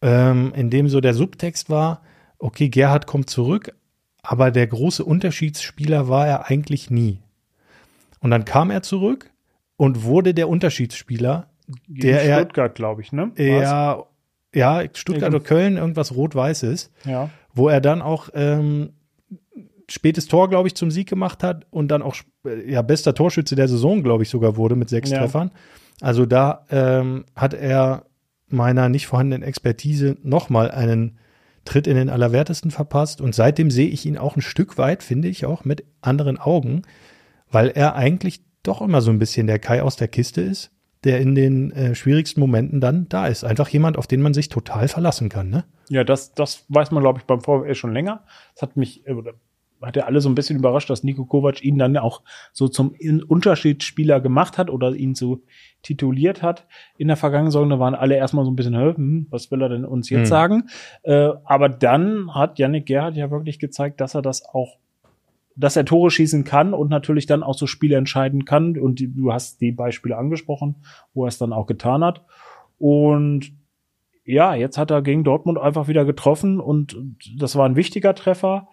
ähm, 0.03 0.53
in 0.55 0.71
dem 0.71 0.89
so 0.89 1.01
der 1.01 1.15
Subtext 1.15 1.71
war, 1.71 2.03
okay, 2.39 2.69
Gerhard 2.69 3.07
kommt 3.07 3.31
zurück, 3.31 3.73
aber 4.23 4.51
der 4.51 4.67
große 4.67 5.05
Unterschiedsspieler 5.05 6.09
war 6.09 6.27
er 6.27 6.49
eigentlich 6.51 6.91
nie. 6.91 7.21
Und 8.21 8.31
dann 8.31 8.45
kam 8.45 8.71
er 8.71 8.83
zurück 8.83 9.31
und 9.77 10.03
wurde 10.03 10.35
der 10.35 10.49
Unterschiedsspieler, 10.49 11.49
der 11.87 12.23
In 12.23 12.29
er 12.31 12.39
Stuttgart, 12.41 12.75
glaube 12.75 13.03
ich, 13.03 13.13
ne? 13.13 13.31
Ja, 13.37 14.05
ja, 14.55 14.83
Stuttgart 14.95 15.35
oder 15.35 15.45
Köln, 15.45 15.77
irgendwas 15.77 16.15
rot-weißes, 16.15 16.91
Ja. 17.05 17.31
wo 17.53 17.69
er 17.69 17.81
dann 17.81 18.03
auch 18.03 18.31
ähm, 18.35 18.91
spätes 19.89 20.27
Tor, 20.27 20.49
glaube 20.51 20.69
ich, 20.69 20.75
zum 20.75 20.91
Sieg 20.91 21.09
gemacht 21.09 21.43
hat 21.43 21.67
und 21.71 21.89
dann 21.89 22.03
auch 22.03 22.17
äh, 22.45 22.71
ja 22.71 22.83
bester 22.83 23.15
Torschütze 23.15 23.57
der 23.57 23.69
Saison, 23.69 24.03
glaube 24.03 24.23
ich, 24.23 24.29
sogar 24.31 24.57
wurde 24.57 24.77
mit 24.77 24.89
sechs 24.89 25.11
Ja. 25.11 25.19
Treffern. 25.19 25.51
Also 26.01 26.27
da 26.27 26.65
ähm, 26.71 27.25
hat 27.35 27.55
er 27.55 28.05
meiner 28.49 28.89
nicht 28.89 29.07
vorhandenen 29.07 29.43
Expertise 29.47 30.17
nochmal 30.23 30.71
einen 30.71 31.19
Tritt 31.65 31.87
in 31.87 31.97
den 31.97 32.09
Allerwertesten 32.09 32.71
verpasst 32.71 33.21
und 33.21 33.35
seitdem 33.35 33.71
sehe 33.71 33.89
ich 33.89 34.07
ihn 34.07 34.17
auch 34.17 34.37
ein 34.37 34.43
Stück 34.43 34.79
weit, 34.79 35.03
finde 35.03 35.29
ich, 35.29 35.45
auch 35.45 35.65
mit 35.65 35.85
anderen 36.01 36.39
Augen, 36.39 36.83
weil 37.51 37.69
er 37.69 37.95
eigentlich 37.95 38.41
doch 38.63 38.81
immer 38.81 39.01
so 39.03 39.11
ein 39.11 39.19
bisschen 39.19 39.47
der 39.47 39.59
Kai 39.59 39.83
aus 39.83 39.97
der 39.97 40.09
Kiste 40.09 40.41
ist, 40.41 40.71
der 41.05 41.21
in 41.21 41.35
den 41.35 41.71
äh, 41.73 41.95
schwierigsten 41.95 42.41
Momenten 42.41 42.81
dann 42.81 43.09
da 43.09 43.27
ist. 43.27 43.45
Einfach 43.45 43.69
jemand, 43.69 43.99
auf 43.99 44.07
den 44.07 44.23
man 44.23 44.35
sich 44.35 44.49
total 44.49 44.89
verlassen 44.89 45.29
kann, 45.29 45.51
ne? 45.51 45.65
Ja, 45.91 46.05
das, 46.05 46.35
das 46.35 46.65
weiß 46.69 46.91
man, 46.91 47.03
glaube 47.03 47.19
ich, 47.19 47.25
beim 47.25 47.41
VfL 47.41 47.75
schon 47.75 47.93
länger. 47.93 48.25
Das 48.55 48.63
hat 48.63 48.77
mich, 48.77 49.07
äh, 49.07 49.15
hat 49.83 49.97
ja 49.97 50.05
alle 50.05 50.21
so 50.21 50.29
ein 50.29 50.35
bisschen 50.35 50.59
überrascht, 50.59 50.91
dass 50.91 51.05
Nico 51.05 51.25
Kovac 51.25 51.63
ihn 51.63 51.79
dann 51.79 51.97
auch 51.97 52.23
so 52.53 52.69
zum 52.69 52.95
Unterschiedsspieler 53.29 54.21
gemacht 54.21 54.59
hat 54.59 54.71
oder 54.71 54.95
ihn 54.95 55.15
so 55.15 55.43
tituliert 55.83 56.43
hat. 56.43 56.67
In 56.97 57.09
der 57.09 57.17
vergangenen 57.17 57.53
Saison, 57.53 57.71
da 57.71 57.79
waren 57.79 57.95
alle 57.95 58.17
erstmal 58.17 58.45
so 58.45 58.51
ein 58.51 58.57
bisschen, 58.57 58.75
"Hä, 58.75 58.95
hm, 58.95 59.27
was 59.31 59.51
will 59.51 59.63
er 59.63 59.69
denn 59.69 59.85
uns 59.85 60.11
jetzt 60.11 60.21
Hm. 60.21 60.27
sagen? 60.27 60.69
Äh, 61.03 61.31
aber 61.45 61.69
dann 61.69 62.35
hat 62.35 62.59
Yannick 62.59 62.87
Gerhardt 62.87 63.17
ja 63.17 63.31
wirklich 63.31 63.59
gezeigt, 63.59 64.01
dass 64.01 64.15
er 64.15 64.23
das 64.23 64.45
auch 64.45 64.77
dass 65.61 65.75
er 65.75 65.85
Tore 65.85 66.09
schießen 66.13 66.45
kann 66.45 66.73
und 66.73 66.89
natürlich 66.89 67.27
dann 67.27 67.43
auch 67.43 67.55
so 67.55 67.67
Spiele 67.67 67.97
entscheiden 67.97 68.45
kann. 68.45 68.79
Und 68.79 69.01
die, 69.01 69.13
du 69.13 69.33
hast 69.33 69.61
die 69.61 69.73
Beispiele 69.73 70.17
angesprochen, 70.17 70.77
wo 71.15 71.25
er 71.25 71.29
es 71.29 71.39
dann 71.39 71.53
auch 71.53 71.67
getan 71.67 72.05
hat. 72.05 72.25
Und 72.79 73.51
ja, 74.25 74.55
jetzt 74.55 74.79
hat 74.79 74.93
er 74.93 75.03
gegen 75.03 75.25
Dortmund 75.25 75.59
einfach 75.59 75.89
wieder 75.89 76.05
getroffen 76.05 76.61
und 76.61 76.97
das 77.37 77.57
war 77.57 77.67
ein 77.69 77.75
wichtiger 77.75 78.15
Treffer. 78.15 78.69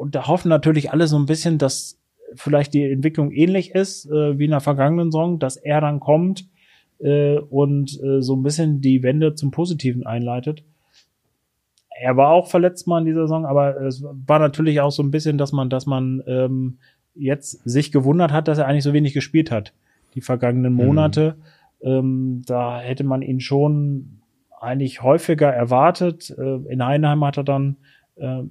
Und 0.00 0.14
da 0.14 0.28
hoffen 0.28 0.48
natürlich 0.48 0.92
alle 0.92 1.06
so 1.06 1.18
ein 1.18 1.26
bisschen, 1.26 1.58
dass 1.58 2.00
vielleicht 2.34 2.72
die 2.72 2.90
Entwicklung 2.90 3.32
ähnlich 3.32 3.74
ist 3.74 4.06
äh, 4.06 4.38
wie 4.38 4.46
in 4.46 4.52
der 4.52 4.60
vergangenen 4.60 5.12
Saison, 5.12 5.38
dass 5.38 5.58
er 5.58 5.82
dann 5.82 6.00
kommt 6.00 6.48
äh, 7.00 7.36
und 7.36 8.02
äh, 8.02 8.22
so 8.22 8.34
ein 8.34 8.42
bisschen 8.42 8.80
die 8.80 9.02
Wende 9.02 9.34
zum 9.34 9.50
Positiven 9.50 10.06
einleitet. 10.06 10.64
Er 12.00 12.16
war 12.16 12.30
auch 12.30 12.48
verletzt 12.48 12.86
mal 12.86 13.00
in 13.00 13.04
dieser 13.04 13.24
Saison, 13.24 13.44
aber 13.44 13.78
es 13.82 14.02
war 14.02 14.38
natürlich 14.38 14.80
auch 14.80 14.90
so 14.90 15.02
ein 15.02 15.10
bisschen, 15.10 15.36
dass 15.36 15.52
man, 15.52 15.68
dass 15.68 15.84
man 15.84 16.22
ähm, 16.26 16.78
jetzt 17.14 17.60
sich 17.68 17.92
gewundert 17.92 18.32
hat, 18.32 18.48
dass 18.48 18.56
er 18.56 18.66
eigentlich 18.66 18.84
so 18.84 18.94
wenig 18.94 19.12
gespielt 19.12 19.50
hat 19.50 19.74
die 20.14 20.22
vergangenen 20.22 20.72
Monate. 20.72 21.36
Ähm, 21.82 22.40
da 22.46 22.80
hätte 22.80 23.04
man 23.04 23.20
ihn 23.20 23.40
schon 23.40 24.22
eigentlich 24.62 25.02
häufiger 25.02 25.52
erwartet. 25.52 26.34
Äh, 26.38 26.72
in 26.72 26.82
Heinheim 26.82 27.22
hat 27.22 27.36
er 27.36 27.44
dann 27.44 27.76
äh, 28.16 28.44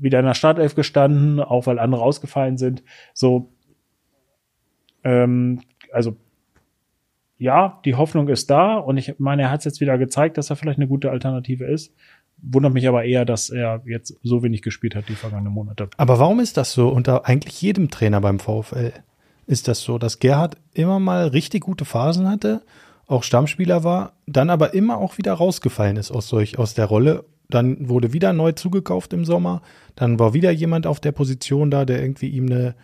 wieder 0.00 0.18
in 0.18 0.26
der 0.26 0.34
Startelf 0.34 0.74
gestanden, 0.74 1.40
auch 1.40 1.66
weil 1.66 1.78
andere 1.78 2.02
ausgefallen 2.02 2.58
sind. 2.58 2.82
So, 3.14 3.52
ähm, 5.04 5.60
also 5.92 6.16
ja, 7.38 7.80
die 7.84 7.94
Hoffnung 7.94 8.28
ist 8.28 8.50
da 8.50 8.76
und 8.76 8.98
ich 8.98 9.14
meine, 9.18 9.42
er 9.42 9.50
hat 9.50 9.60
es 9.60 9.64
jetzt 9.64 9.80
wieder 9.80 9.96
gezeigt, 9.96 10.36
dass 10.36 10.50
er 10.50 10.56
vielleicht 10.56 10.78
eine 10.78 10.88
gute 10.88 11.10
Alternative 11.10 11.64
ist. 11.64 11.94
Wundert 12.42 12.74
mich 12.74 12.86
aber 12.86 13.04
eher, 13.04 13.24
dass 13.24 13.50
er 13.50 13.82
jetzt 13.86 14.18
so 14.22 14.42
wenig 14.42 14.62
gespielt 14.62 14.94
hat 14.94 15.08
die 15.08 15.14
vergangenen 15.14 15.52
Monate. 15.52 15.88
Aber 15.96 16.18
warum 16.18 16.40
ist 16.40 16.56
das 16.56 16.72
so 16.72 16.88
unter 16.88 17.26
eigentlich 17.26 17.60
jedem 17.60 17.90
Trainer 17.90 18.20
beim 18.20 18.38
VfL? 18.38 18.92
Ist 19.46 19.68
das 19.68 19.80
so, 19.80 19.98
dass 19.98 20.18
Gerhard 20.18 20.58
immer 20.74 21.00
mal 21.00 21.28
richtig 21.28 21.62
gute 21.62 21.84
Phasen 21.84 22.28
hatte, 22.28 22.62
auch 23.06 23.22
Stammspieler 23.22 23.84
war, 23.84 24.12
dann 24.26 24.50
aber 24.50 24.74
immer 24.74 24.98
auch 24.98 25.18
wieder 25.18 25.32
rausgefallen 25.32 25.96
ist 25.96 26.10
aus 26.10 26.28
solch 26.28 26.58
aus 26.58 26.74
der 26.74 26.86
Rolle. 26.86 27.24
Dann 27.50 27.88
wurde 27.88 28.12
wieder 28.12 28.32
neu 28.32 28.52
zugekauft 28.52 29.12
im 29.12 29.24
Sommer, 29.24 29.62
dann 29.96 30.18
war 30.18 30.34
wieder 30.34 30.50
jemand 30.50 30.86
auf 30.86 31.00
der 31.00 31.12
Position 31.12 31.70
da, 31.70 31.84
der 31.84 32.00
irgendwie 32.00 32.28
ihm 32.28 32.46
eine 32.46 32.74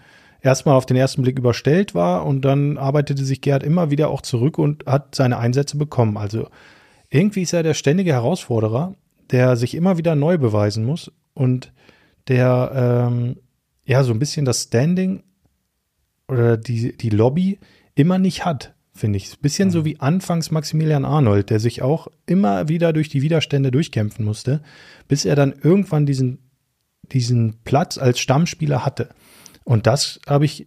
erstmal 0.43 0.77
auf 0.77 0.87
den 0.87 0.97
ersten 0.97 1.23
Blick 1.23 1.39
überstellt 1.39 1.95
war. 1.95 2.25
Und 2.25 2.43
dann 2.43 2.79
arbeitete 2.79 3.25
sich 3.25 3.41
Gerhard 3.41 3.63
immer 3.63 3.91
wieder 3.91 4.09
auch 4.09 4.23
zurück 4.23 4.59
und 4.59 4.87
hat 4.87 5.15
seine 5.15 5.39
Einsätze 5.39 5.77
bekommen. 5.77 6.17
Also 6.17 6.49
irgendwie 7.11 7.43
ist 7.43 7.53
er 7.53 7.63
der 7.63 7.75
ständige 7.75 8.13
Herausforderer, 8.13 8.95
der 9.31 9.57
sich 9.57 9.75
immer 9.75 9.99
wieder 9.99 10.15
neu 10.15 10.39
beweisen 10.39 10.85
muss 10.85 11.11
und 11.35 11.73
der 12.29 13.09
ähm, 13.11 13.37
ja 13.85 14.03
so 14.03 14.13
ein 14.13 14.19
bisschen 14.19 14.45
das 14.45 14.63
Standing 14.63 15.23
oder 16.29 16.57
die, 16.57 16.97
die 16.97 17.11
Lobby 17.11 17.59
immer 17.95 18.19
nicht 18.19 18.45
hat, 18.45 18.75
finde 18.97 19.19
ich. 19.19 19.39
Bisschen 19.39 19.71
so 19.71 19.85
wie 19.85 20.01
anfangs 20.01 20.51
Maximilian 20.51 21.05
Arnold, 21.05 21.51
der 21.51 21.61
sich 21.61 21.83
auch 21.83 22.09
immer 22.27 22.69
wieder 22.69 22.93
durch 22.93 23.09
die 23.09 23.23
Widerstände 23.23 23.71
durchkämpfen 23.71 24.25
musste, 24.25 24.63
bis 25.09 25.25
er 25.25 25.37
dann 25.37 25.55
irgendwann 25.63 26.07
diesen, 26.07 26.51
diesen 27.13 27.59
Platz 27.65 27.99
als 27.99 28.19
Stammspieler 28.19 28.85
hatte. 28.85 29.11
Und 29.65 29.87
das 29.87 30.21
habe 30.27 30.45
ich 30.45 30.67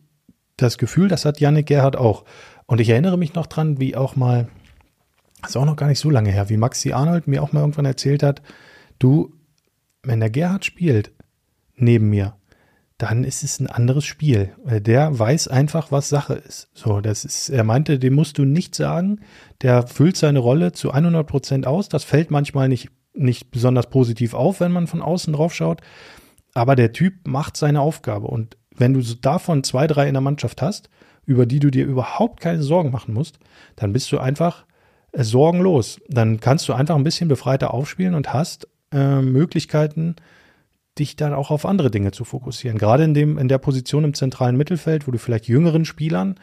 das 0.58 0.78
Gefühl, 0.78 1.08
das 1.08 1.26
hat 1.26 1.40
Yannick 1.40 1.68
Gerhardt 1.68 1.96
auch. 1.96 2.26
Und 2.66 2.80
ich 2.82 2.90
erinnere 2.90 3.18
mich 3.18 3.34
noch 3.34 3.48
dran, 3.48 3.80
wie 3.80 3.96
auch 3.96 4.16
mal, 4.16 4.48
das 5.42 5.52
ist 5.52 5.58
auch 5.58 5.66
noch 5.66 5.76
gar 5.76 5.88
nicht 5.88 6.00
so 6.00 6.10
lange 6.10 6.32
her, 6.32 6.50
wie 6.50 6.58
Maxi 6.58 6.92
Arnold 6.94 7.28
mir 7.28 7.42
auch 7.42 7.52
mal 7.52 7.62
irgendwann 7.62 7.86
erzählt 7.86 8.24
hat, 8.24 8.42
du, 9.00 9.34
wenn 10.04 10.20
der 10.20 10.30
Gerhard 10.30 10.66
spielt 10.66 11.12
neben 11.76 12.10
mir, 12.10 12.36
dann 13.00 13.24
ist 13.24 13.44
es 13.44 13.62
ein 13.62 13.68
anderes 13.68 14.04
Spiel. 14.04 14.52
Der 14.66 15.18
weiß 15.18 15.48
einfach, 15.48 15.90
was 15.90 16.10
Sache 16.10 16.34
ist. 16.34 16.70
So, 16.74 17.00
das 17.00 17.24
ist, 17.24 17.50
er 17.50 17.64
meinte, 17.64 17.98
dem 17.98 18.14
musst 18.14 18.38
du 18.38 18.44
nicht 18.44 18.76
sagen. 18.76 19.22
Der 19.62 19.88
füllt 19.88 20.18
seine 20.18 20.40
Rolle 20.40 20.74
zu 20.74 20.92
100 20.92 21.26
Prozent 21.26 21.66
aus. 21.66 21.88
Das 21.88 22.04
fällt 22.04 22.30
manchmal 22.30 22.68
nicht, 22.68 22.90
nicht 23.14 23.52
besonders 23.52 23.90
positiv 23.90 24.34
auf, 24.34 24.60
wenn 24.60 24.74
man 24.74 24.86
von 24.86 25.02
außen 25.02 25.32
drauf 25.32 25.56
schaut. 25.56 25.80
Aber 26.54 26.76
der 26.76 26.92
Typ 26.92 27.26
macht 27.26 27.56
seine 27.56 27.80
Aufgabe. 27.80 28.28
Und 28.28 28.58
wenn 28.76 28.94
du 28.94 29.02
davon 29.02 29.64
zwei, 29.64 29.88
drei 29.88 30.10
in 30.10 30.14
der 30.14 30.22
Mannschaft 30.22 30.62
hast, 30.62 30.90
über 31.26 31.46
die 31.46 31.60
du 31.60 31.72
dir 31.72 31.86
überhaupt 31.86 32.42
keine 32.42 32.62
Sorgen 32.62 32.92
machen 32.92 33.14
musst, 33.14 33.40
dann 33.78 33.94
bist 33.94 34.12
du 34.12 34.20
einfach 34.20 34.66
äh, 35.14 35.24
sorgenlos. 35.24 36.02
Dann 36.10 36.42
kannst 36.42 36.68
du 36.68 36.74
einfach 36.74 36.98
ein 36.98 37.06
bisschen 37.06 37.30
befreiter 37.30 37.74
aufspielen 37.74 38.14
und 38.14 38.34
hast 38.34 38.68
äh, 38.92 39.22
Möglichkeiten, 39.22 40.18
dich 41.00 41.16
dann 41.16 41.34
auch 41.34 41.52
auf 41.52 41.66
andere 41.66 41.90
Dinge 41.92 42.12
zu 42.12 42.26
fokussieren. 42.26 42.78
Gerade 42.78 43.04
in 43.04 43.14
dem, 43.14 43.38
in 43.38 43.48
der 43.48 43.58
Position 43.58 44.04
im 44.04 44.14
zentralen 44.14 44.58
Mittelfeld, 44.58 45.08
wo 45.08 45.12
du 45.12 45.18
vielleicht 45.18 45.48
jüngeren 45.48 45.86
Spielern 45.86 46.36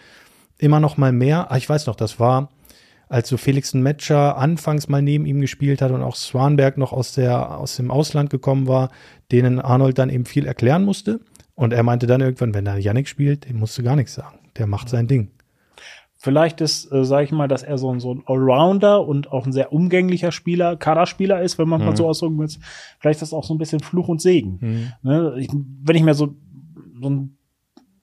immer 0.59 0.81
noch 0.81 0.97
mal 0.97 1.13
mehr, 1.13 1.51
ah, 1.53 1.57
ich 1.57 1.69
weiß 1.69 1.87
noch, 1.87 1.97
das 1.97 2.19
war, 2.19 2.49
als 3.09 3.29
so 3.29 3.37
Felix 3.37 3.73
Metscher 3.75 4.37
anfangs 4.37 4.89
mal 4.89 5.03
neben 5.03 5.27
ihm 5.27 5.41
gespielt 5.41 5.81
hat 5.81 5.93
und 5.93 6.03
auch 6.03 6.17
Swanberg 6.17 6.77
noch 6.77 6.93
aus 6.93 7.13
der, 7.13 7.59
aus 7.59 7.77
dem 7.77 7.91
Ausland 7.91 8.31
gekommen 8.31 8.67
war, 8.67 8.91
denen 9.31 9.61
Arnold 9.61 9.99
dann 9.99 10.11
eben 10.11 10.25
viel 10.25 10.47
erklären 10.47 10.85
musste. 10.85 11.21
Und 11.55 11.73
er 11.73 11.83
meinte 11.83 12.07
dann 12.07 12.21
irgendwann, 12.21 12.55
wenn 12.55 12.65
da 12.65 12.77
Yannick 12.77 13.09
spielt, 13.09 13.49
dem 13.49 13.59
musst 13.59 13.79
du 13.79 13.83
gar 13.83 13.97
nichts 13.97 14.15
sagen. 14.15 14.39
Der 14.57 14.67
macht 14.67 14.89
sein 14.89 15.07
Ding. 15.07 15.31
Vielleicht 16.19 16.61
ist, 16.63 16.91
äh, 16.93 17.05
sage 17.05 17.25
ich 17.25 17.33
mal, 17.33 17.47
dass 17.47 17.63
er 17.63 17.77
so, 17.79 17.93
ein- 17.93 18.01
so 18.01 18.13
ein 18.15 18.23
Allrounder 18.27 19.07
und 19.07 19.31
auch 19.33 19.47
ein 19.47 19.53
sehr 19.53 19.73
umgänglicher 19.73 20.33
Spieler, 20.33 20.77
Kaderspieler 20.77 21.43
ist, 21.43 21.59
wenn 21.59 21.69
man 21.69 21.81
mal 21.85 21.91
Mhm. 21.93 21.97
so 21.97 22.07
ausdrücken 22.09 22.39
will. 22.39 22.49
Vielleicht 22.99 23.19
ist 23.23 23.31
das 23.31 23.35
auch 23.35 23.45
so 23.45 23.55
ein 23.55 23.59
bisschen 23.59 23.81
Fluch 23.81 24.09
und 24.09 24.21
Segen. 24.23 24.93
Ne? 25.03 25.35
Ich, 25.39 25.49
wenn 25.53 25.97
ich 25.97 26.03
mir 26.03 26.15
so, 26.15 26.35
so 27.01 27.07
einen 27.09 27.36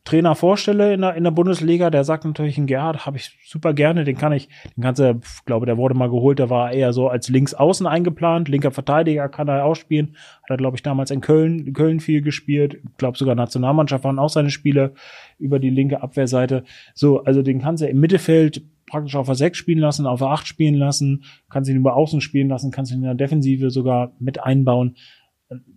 Trainer 0.05 0.35
vorstelle 0.35 0.93
in 0.93 1.01
der, 1.01 1.15
in 1.15 1.23
der 1.23 1.31
Bundesliga, 1.31 1.89
der 1.89 2.03
sagt 2.03 2.25
natürlich, 2.25 2.57
ein 2.57 2.67
Gerhard 2.67 3.05
habe 3.05 3.15
ich 3.15 3.39
super 3.45 3.73
gerne, 3.73 4.03
den 4.03 4.17
kann 4.17 4.33
ich, 4.33 4.49
den 4.75 4.83
kannst 4.83 4.99
du, 4.99 5.21
ich 5.23 5.45
glaube, 5.45 5.65
der 5.65 5.77
wurde 5.77 5.95
mal 5.95 6.09
geholt, 6.09 6.39
der 6.39 6.49
war 6.49 6.73
eher 6.73 6.91
so 6.91 7.07
als 7.07 7.29
Linksaußen 7.29 7.87
eingeplant, 7.87 8.49
linker 8.49 8.71
Verteidiger 8.71 9.29
kann 9.29 9.47
er 9.47 9.63
auch 9.63 9.75
spielen, 9.75 10.17
hat 10.43 10.49
er, 10.49 10.57
glaube 10.57 10.75
ich, 10.75 10.83
damals 10.83 11.09
in 11.09 11.21
Köln, 11.21 11.67
in 11.67 11.73
Köln 11.73 12.01
viel 12.01 12.21
gespielt, 12.21 12.81
glaube 12.97 13.17
sogar 13.17 13.35
Nationalmannschaft 13.35 14.03
waren 14.03 14.19
auch 14.19 14.29
seine 14.29 14.49
Spiele 14.49 14.93
über 15.39 15.59
die 15.59 15.69
linke 15.69 16.01
Abwehrseite. 16.01 16.65
So, 16.93 17.23
also 17.23 17.41
den 17.41 17.61
kannst 17.61 17.81
du 17.81 17.87
im 17.87 18.01
Mittelfeld 18.01 18.61
praktisch 18.87 19.15
auf 19.15 19.27
der 19.27 19.35
6 19.35 19.57
spielen 19.57 19.79
lassen, 19.79 20.05
auf 20.05 20.19
der 20.19 20.29
8 20.29 20.45
spielen 20.45 20.75
lassen, 20.75 21.23
kannst 21.49 21.69
ihn 21.69 21.77
über 21.77 21.95
Außen 21.95 22.19
spielen 22.19 22.49
lassen, 22.49 22.71
kannst 22.71 22.91
ihn 22.91 22.97
in 22.97 23.03
der 23.03 23.15
Defensive 23.15 23.69
sogar 23.69 24.11
mit 24.19 24.43
einbauen. 24.43 24.97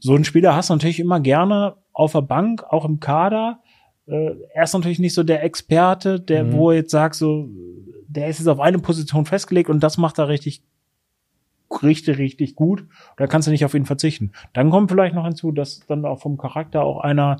So 0.01 0.15
einen 0.15 0.25
Spieler 0.25 0.57
hast 0.57 0.71
du 0.71 0.75
natürlich 0.75 1.01
immer 1.01 1.21
gerne 1.21 1.77
auf 1.93 2.13
der 2.13 2.23
Bank, 2.23 2.65
auch 2.69 2.85
im 2.85 3.01
Kader. 3.01 3.61
Äh, 4.07 4.31
er 4.55 4.65
ist 4.65 4.75
natürlich 4.75 4.99
nicht 4.99 5.15
so 5.15 5.23
der 5.23 5.43
Experte, 5.45 6.21
der, 6.21 6.45
Mhm. 6.45 6.53
wo 6.53 6.71
er 6.71 6.79
jetzt 6.79 6.91
sagt, 6.91 7.15
so, 7.17 7.49
der 8.09 8.29
ist 8.29 8.39
jetzt 8.39 8.49
auf 8.49 8.61
eine 8.61 8.79
Position 8.79 9.25
festgelegt 9.25 9.69
und 9.69 9.83
das 9.83 9.99
macht 9.99 10.19
er 10.19 10.29
richtig, 10.29 10.63
richtig, 11.83 12.19
richtig 12.19 12.55
gut. 12.55 12.87
Da 13.17 13.27
kannst 13.27 13.49
du 13.49 13.53
nicht 13.53 13.65
auf 13.65 13.75
ihn 13.75 13.85
verzichten. 13.85 14.33
Dann 14.53 14.71
kommt 14.71 14.91
vielleicht 14.91 15.15
noch 15.15 15.25
hinzu, 15.25 15.53
dass 15.53 15.81
dann 15.87 16.05
auch 16.05 16.21
vom 16.21 16.39
Charakter 16.39 16.83
auch 16.83 17.01
einer 17.01 17.39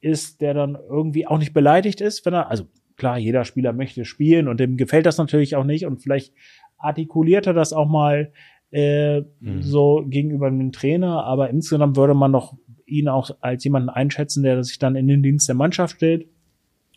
ist, 0.00 0.40
der 0.40 0.52
dann 0.54 0.76
irgendwie 0.88 1.26
auch 1.26 1.38
nicht 1.38 1.52
beleidigt 1.52 2.00
ist, 2.00 2.26
wenn 2.26 2.34
er, 2.34 2.50
also 2.50 2.64
klar, 2.96 3.18
jeder 3.18 3.44
Spieler 3.44 3.72
möchte 3.72 4.04
spielen 4.04 4.48
und 4.48 4.58
dem 4.58 4.76
gefällt 4.76 5.06
das 5.06 5.18
natürlich 5.18 5.54
auch 5.54 5.64
nicht 5.64 5.86
und 5.86 6.02
vielleicht 6.02 6.34
artikuliert 6.76 7.46
er 7.46 7.54
das 7.54 7.72
auch 7.72 7.88
mal 7.88 8.32
äh, 8.72 9.20
mhm. 9.20 9.62
so 9.62 10.04
gegenüber 10.08 10.50
dem 10.50 10.72
Trainer, 10.72 11.24
aber 11.24 11.50
insgesamt 11.50 11.96
würde 11.96 12.14
man 12.14 12.32
doch 12.32 12.56
ihn 12.92 13.08
auch 13.08 13.30
als 13.40 13.64
jemanden 13.64 13.88
einschätzen, 13.88 14.42
der 14.42 14.62
sich 14.62 14.78
dann 14.78 14.96
in 14.96 15.08
den 15.08 15.22
Dienst 15.22 15.48
der 15.48 15.54
Mannschaft 15.54 15.96
stellt, 15.96 16.26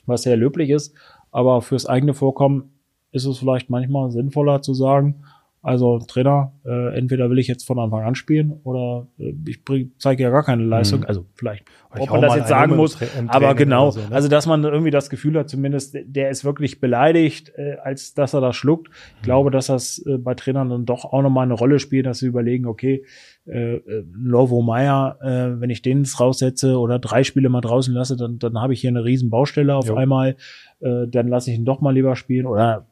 was 0.05 0.23
sehr 0.23 0.37
löblich 0.37 0.69
ist, 0.69 0.93
aber 1.31 1.61
fürs 1.61 1.85
eigene 1.85 2.13
Vorkommen 2.13 2.71
ist 3.11 3.25
es 3.25 3.39
vielleicht 3.39 3.69
manchmal 3.69 4.11
sinnvoller 4.11 4.61
zu 4.61 4.73
sagen, 4.73 5.23
also 5.65 5.97
Trainer, 5.97 6.53
äh, 6.63 6.95
entweder 6.95 7.31
will 7.31 7.39
ich 7.39 7.47
jetzt 7.47 7.65
von 7.65 7.79
Anfang 7.79 8.03
an 8.03 8.13
spielen 8.13 8.53
oder 8.63 9.07
äh, 9.17 9.33
ich 9.47 9.61
zeige 9.97 10.21
ja 10.21 10.29
gar 10.29 10.43
keine 10.43 10.63
Leistung. 10.63 10.99
Mhm. 10.99 11.05
Also 11.07 11.25
vielleicht, 11.33 11.65
ob 11.89 12.07
man 12.07 12.21
das 12.21 12.35
jetzt 12.35 12.49
sagen 12.49 12.75
muss, 12.75 12.99
aber 13.27 13.55
genau. 13.55 13.89
So, 13.89 13.99
ne? 13.99 14.07
Also 14.11 14.27
dass 14.27 14.45
man 14.45 14.63
irgendwie 14.63 14.91
das 14.91 15.09
Gefühl 15.09 15.39
hat, 15.39 15.49
zumindest 15.49 15.97
der 16.05 16.29
ist 16.29 16.45
wirklich 16.45 16.79
beleidigt, 16.79 17.51
äh, 17.55 17.77
als 17.83 18.13
dass 18.13 18.35
er 18.35 18.41
das 18.41 18.55
schluckt. 18.55 18.89
Ich 18.89 19.21
mhm. 19.21 19.25
glaube, 19.25 19.49
dass 19.49 19.65
das 19.65 19.97
äh, 20.05 20.19
bei 20.19 20.35
Trainern 20.35 20.69
dann 20.69 20.85
doch 20.85 21.03
auch 21.03 21.23
nochmal 21.23 21.45
eine 21.45 21.55
Rolle 21.55 21.79
spielt, 21.79 22.05
dass 22.05 22.19
sie 22.19 22.27
überlegen, 22.27 22.67
okay, 22.67 23.03
äh, 23.47 23.77
äh, 23.77 24.05
Lovo 24.13 24.61
Meyer, 24.61 25.17
äh, 25.21 25.59
wenn 25.59 25.71
ich 25.71 25.81
den 25.81 25.99
jetzt 25.99 26.19
raussetze 26.19 26.77
oder 26.77 26.99
drei 26.99 27.23
Spiele 27.23 27.49
mal 27.49 27.61
draußen 27.61 27.91
lasse, 27.91 28.17
dann, 28.17 28.37
dann 28.37 28.61
habe 28.61 28.73
ich 28.73 28.81
hier 28.81 28.91
eine 28.91 29.03
riesen 29.03 29.31
Baustelle 29.31 29.75
auf 29.75 29.87
jo. 29.87 29.95
einmal. 29.95 30.35
Äh, 30.79 31.07
dann 31.07 31.27
lasse 31.27 31.49
ich 31.49 31.57
ihn 31.57 31.65
doch 31.65 31.81
mal 31.81 31.93
lieber 31.93 32.15
spielen 32.15 32.45
oder 32.45 32.85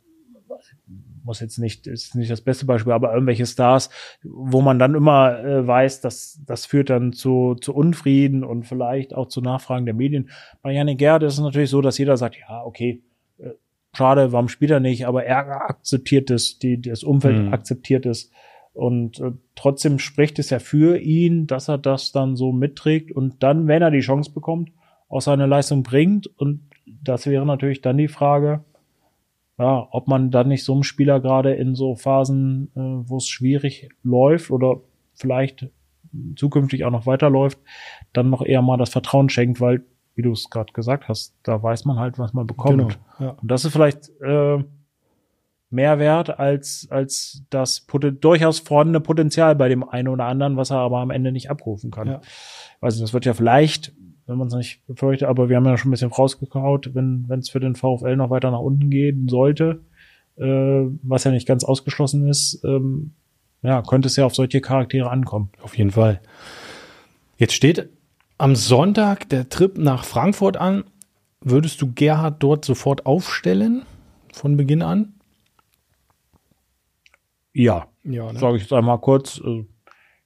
muss 1.23 1.39
jetzt 1.39 1.57
nicht, 1.57 1.87
ist 1.87 2.15
nicht 2.15 2.31
das 2.31 2.41
beste 2.41 2.65
Beispiel, 2.65 2.93
aber 2.93 3.13
irgendwelche 3.13 3.45
Stars, 3.45 3.89
wo 4.23 4.61
man 4.61 4.79
dann 4.79 4.95
immer 4.95 5.39
äh, 5.39 5.65
weiß, 5.65 6.01
dass 6.01 6.41
das 6.45 6.65
führt 6.65 6.89
dann 6.89 7.13
zu, 7.13 7.55
zu 7.55 7.73
Unfrieden 7.73 8.43
und 8.43 8.63
vielleicht 8.63 9.13
auch 9.13 9.27
zu 9.27 9.41
Nachfragen 9.41 9.85
der 9.85 9.95
Medien. 9.95 10.29
Bei 10.61 10.71
Janik 10.71 10.99
Gerd 10.99 11.23
ist 11.23 11.33
es 11.33 11.39
natürlich 11.39 11.69
so, 11.69 11.81
dass 11.81 11.97
jeder 11.97 12.17
sagt, 12.17 12.37
ja, 12.37 12.63
okay, 12.63 13.03
äh, 13.37 13.51
schade, 13.93 14.31
warum 14.31 14.49
spielt 14.49 14.71
er 14.71 14.79
nicht, 14.79 15.07
aber 15.07 15.25
er 15.25 15.69
akzeptiert 15.69 16.29
es, 16.29 16.59
die, 16.59 16.81
das 16.81 17.03
Umfeld 17.03 17.45
mhm. 17.45 17.53
akzeptiert 17.53 18.05
es. 18.05 18.31
Und 18.73 19.19
äh, 19.19 19.31
trotzdem 19.55 19.99
spricht 19.99 20.39
es 20.39 20.49
ja 20.49 20.59
für 20.59 20.97
ihn, 20.97 21.47
dass 21.47 21.69
er 21.69 21.77
das 21.77 22.11
dann 22.11 22.35
so 22.35 22.51
mitträgt 22.51 23.11
und 23.11 23.43
dann, 23.43 23.67
wenn 23.67 23.81
er 23.81 23.91
die 23.91 23.99
Chance 23.99 24.31
bekommt, 24.33 24.71
auch 25.09 25.21
seine 25.21 25.45
Leistung 25.45 25.83
bringt. 25.83 26.27
Und 26.27 26.61
das 26.85 27.27
wäre 27.27 27.45
natürlich 27.45 27.81
dann 27.81 27.97
die 27.97 28.07
Frage, 28.07 28.65
ja, 29.57 29.87
ob 29.91 30.07
man 30.07 30.31
dann 30.31 30.47
nicht 30.47 30.63
so 30.63 30.73
einem 30.73 30.83
Spieler 30.83 31.19
gerade 31.19 31.53
in 31.53 31.75
so 31.75 31.95
Phasen, 31.95 32.71
äh, 32.75 32.79
wo 32.79 33.17
es 33.17 33.27
schwierig 33.27 33.89
läuft 34.03 34.51
oder 34.51 34.81
vielleicht 35.13 35.69
zukünftig 36.35 36.85
auch 36.85 36.91
noch 36.91 37.05
weiterläuft, 37.05 37.59
dann 38.13 38.29
noch 38.29 38.43
eher 38.43 38.61
mal 38.61 38.77
das 38.77 38.89
Vertrauen 38.89 39.29
schenkt, 39.29 39.61
weil, 39.61 39.83
wie 40.15 40.21
du 40.21 40.31
es 40.31 40.49
gerade 40.49 40.73
gesagt 40.73 41.07
hast, 41.07 41.35
da 41.43 41.61
weiß 41.61 41.85
man 41.85 41.99
halt, 41.99 42.19
was 42.19 42.33
man 42.33 42.47
bekommt. 42.47 42.77
Genau, 42.77 42.89
ja. 43.19 43.37
Und 43.41 43.49
das 43.49 43.65
ist 43.65 43.73
vielleicht 43.73 44.09
äh, 44.21 44.63
mehr 45.69 45.99
wert 45.99 46.39
als, 46.39 46.87
als 46.91 47.43
das 47.49 47.85
durchaus 48.21 48.59
vorhandene 48.59 49.01
Potenzial 49.01 49.55
bei 49.55 49.69
dem 49.69 49.87
einen 49.87 50.07
oder 50.07 50.25
anderen, 50.25 50.55
was 50.55 50.69
er 50.69 50.77
aber 50.77 50.99
am 50.99 51.09
Ende 51.09 51.31
nicht 51.31 51.49
abrufen 51.49 51.89
kann. 51.89 52.07
Ja. 52.07 52.21
Also 52.79 53.01
das 53.01 53.13
wird 53.13 53.25
ja 53.25 53.33
vielleicht 53.33 53.93
wenn 54.27 54.37
man 54.37 54.47
es 54.47 54.53
nicht 54.53 54.85
befürchtet. 54.87 55.27
Aber 55.27 55.49
wir 55.49 55.57
haben 55.57 55.65
ja 55.65 55.77
schon 55.77 55.89
ein 55.89 55.91
bisschen 55.91 56.11
rausgekaut, 56.11 56.93
wenn 56.93 57.27
es 57.31 57.49
für 57.49 57.59
den 57.59 57.75
VfL 57.75 58.15
noch 58.15 58.29
weiter 58.29 58.51
nach 58.51 58.59
unten 58.59 58.89
gehen 58.89 59.27
sollte, 59.27 59.81
äh, 60.37 60.43
was 61.03 61.23
ja 61.23 61.31
nicht 61.31 61.47
ganz 61.47 61.63
ausgeschlossen 61.63 62.27
ist, 62.27 62.63
ähm, 62.63 63.11
ja, 63.61 63.81
könnte 63.81 64.07
es 64.07 64.15
ja 64.15 64.25
auf 64.25 64.35
solche 64.35 64.61
Charaktere 64.61 65.09
ankommen. 65.09 65.49
Auf 65.61 65.77
jeden 65.77 65.91
Fall. 65.91 66.21
Jetzt 67.37 67.53
steht 67.53 67.89
am 68.37 68.55
Sonntag 68.55 69.29
der 69.29 69.49
Trip 69.49 69.77
nach 69.77 70.03
Frankfurt 70.03 70.57
an. 70.57 70.83
Würdest 71.41 71.81
du 71.81 71.93
Gerhard 71.93 72.41
dort 72.43 72.65
sofort 72.65 73.05
aufstellen? 73.05 73.83
Von 74.33 74.57
Beginn 74.57 74.81
an? 74.81 75.13
Ja, 77.53 77.87
ja 78.03 78.31
ne? 78.33 78.39
sage 78.39 78.57
ich 78.57 78.63
jetzt 78.63 78.73
einmal 78.73 78.99
kurz. 78.99 79.37
Ich 79.37 79.45
äh, 79.45 79.65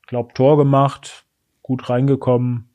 glaube, 0.07 0.33
Tor 0.33 0.57
gemacht, 0.57 1.25
gut 1.61 1.89
reingekommen, 1.89 2.69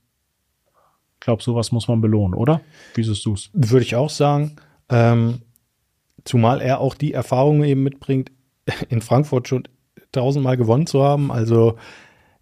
glaube, 1.23 1.43
sowas 1.43 1.73
muss 1.73 1.89
man 1.89 2.01
belohnen, 2.01 2.35
oder? 2.35 2.61
Wie 2.95 3.03
siehst 3.03 3.25
du 3.25 3.35
es? 3.35 3.51
Würde 3.53 3.85
ich 3.85 3.97
auch 3.97 4.11
sagen. 4.11 4.57
Ähm, 4.89 5.41
zumal 6.25 6.61
er 6.61 6.81
auch 6.81 6.95
die 6.95 7.13
Erfahrung 7.13 7.65
eben 7.65 7.83
mitbringt, 7.83 8.31
in 8.89 9.01
Frankfurt 9.01 9.49
schon 9.49 9.65
tausendmal 10.13 10.57
gewonnen 10.57 10.87
zu 10.87 11.03
haben. 11.03 11.33
Also 11.33 11.77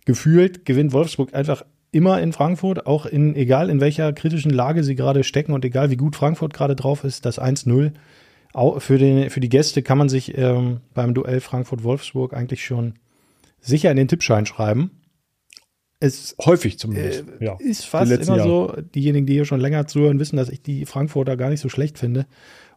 gefühlt 0.04 0.64
gewinnt 0.64 0.92
Wolfsburg 0.92 1.34
einfach 1.34 1.64
immer 1.92 2.20
in 2.20 2.32
Frankfurt, 2.32 2.86
auch 2.86 3.06
in, 3.06 3.34
egal 3.34 3.70
in 3.70 3.80
welcher 3.80 4.12
kritischen 4.12 4.50
Lage 4.50 4.84
sie 4.84 4.94
gerade 4.94 5.24
stecken 5.24 5.52
und 5.52 5.64
egal 5.64 5.90
wie 5.90 5.96
gut 5.96 6.16
Frankfurt 6.16 6.54
gerade 6.54 6.76
drauf 6.76 7.04
ist, 7.04 7.26
das 7.26 7.40
1-0. 7.40 7.92
Für, 8.78 8.98
den, 8.98 9.30
für 9.30 9.40
die 9.40 9.48
Gäste 9.48 9.82
kann 9.82 9.98
man 9.98 10.08
sich 10.08 10.36
ähm, 10.36 10.80
beim 10.94 11.14
Duell 11.14 11.40
Frankfurt-Wolfsburg 11.40 12.34
eigentlich 12.34 12.64
schon 12.64 12.94
sicher 13.60 13.90
in 13.90 13.96
den 13.96 14.08
Tippschein 14.08 14.46
schreiben. 14.46 14.90
Es 16.00 16.34
häufig 16.44 16.78
zumindest. 16.78 17.24
Äh, 17.40 17.44
ja, 17.44 17.56
ist 17.58 17.84
fast 17.84 18.10
immer 18.10 18.36
Jahr. 18.36 18.46
so. 18.46 18.74
Diejenigen, 18.94 19.26
die 19.26 19.34
hier 19.34 19.44
schon 19.44 19.60
länger 19.60 19.86
zuhören, 19.86 20.18
wissen, 20.18 20.36
dass 20.36 20.48
ich 20.48 20.62
die 20.62 20.86
Frankfurter 20.86 21.36
gar 21.36 21.50
nicht 21.50 21.60
so 21.60 21.68
schlecht 21.68 21.98
finde 21.98 22.26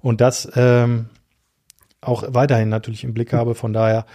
und 0.02 0.20
das 0.20 0.52
ähm, 0.56 1.06
auch 2.02 2.24
weiterhin 2.28 2.70
natürlich 2.70 3.06
im 3.06 3.14
Blick 3.14 3.32
habe. 3.32 3.56
Von 3.56 3.72
daher 3.72 4.06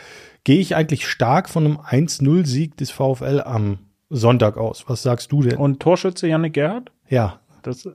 gehe 0.44 0.60
ich 0.60 0.76
eigentlich 0.76 1.06
stark 1.06 1.48
von 1.48 1.64
einem 1.64 1.76
1-0-Sieg 1.78 2.76
des 2.76 2.90
VfL 2.90 3.42
am 3.44 3.78
Sonntag 4.10 4.56
aus. 4.56 4.84
Was 4.88 5.02
sagst 5.02 5.32
du 5.32 5.42
denn? 5.42 5.58
Und 5.58 5.80
Torschütze 5.80 6.28
Janik 6.28 6.54
Gerhardt? 6.54 6.92
Ja. 7.08 7.40
Das, 7.62 7.88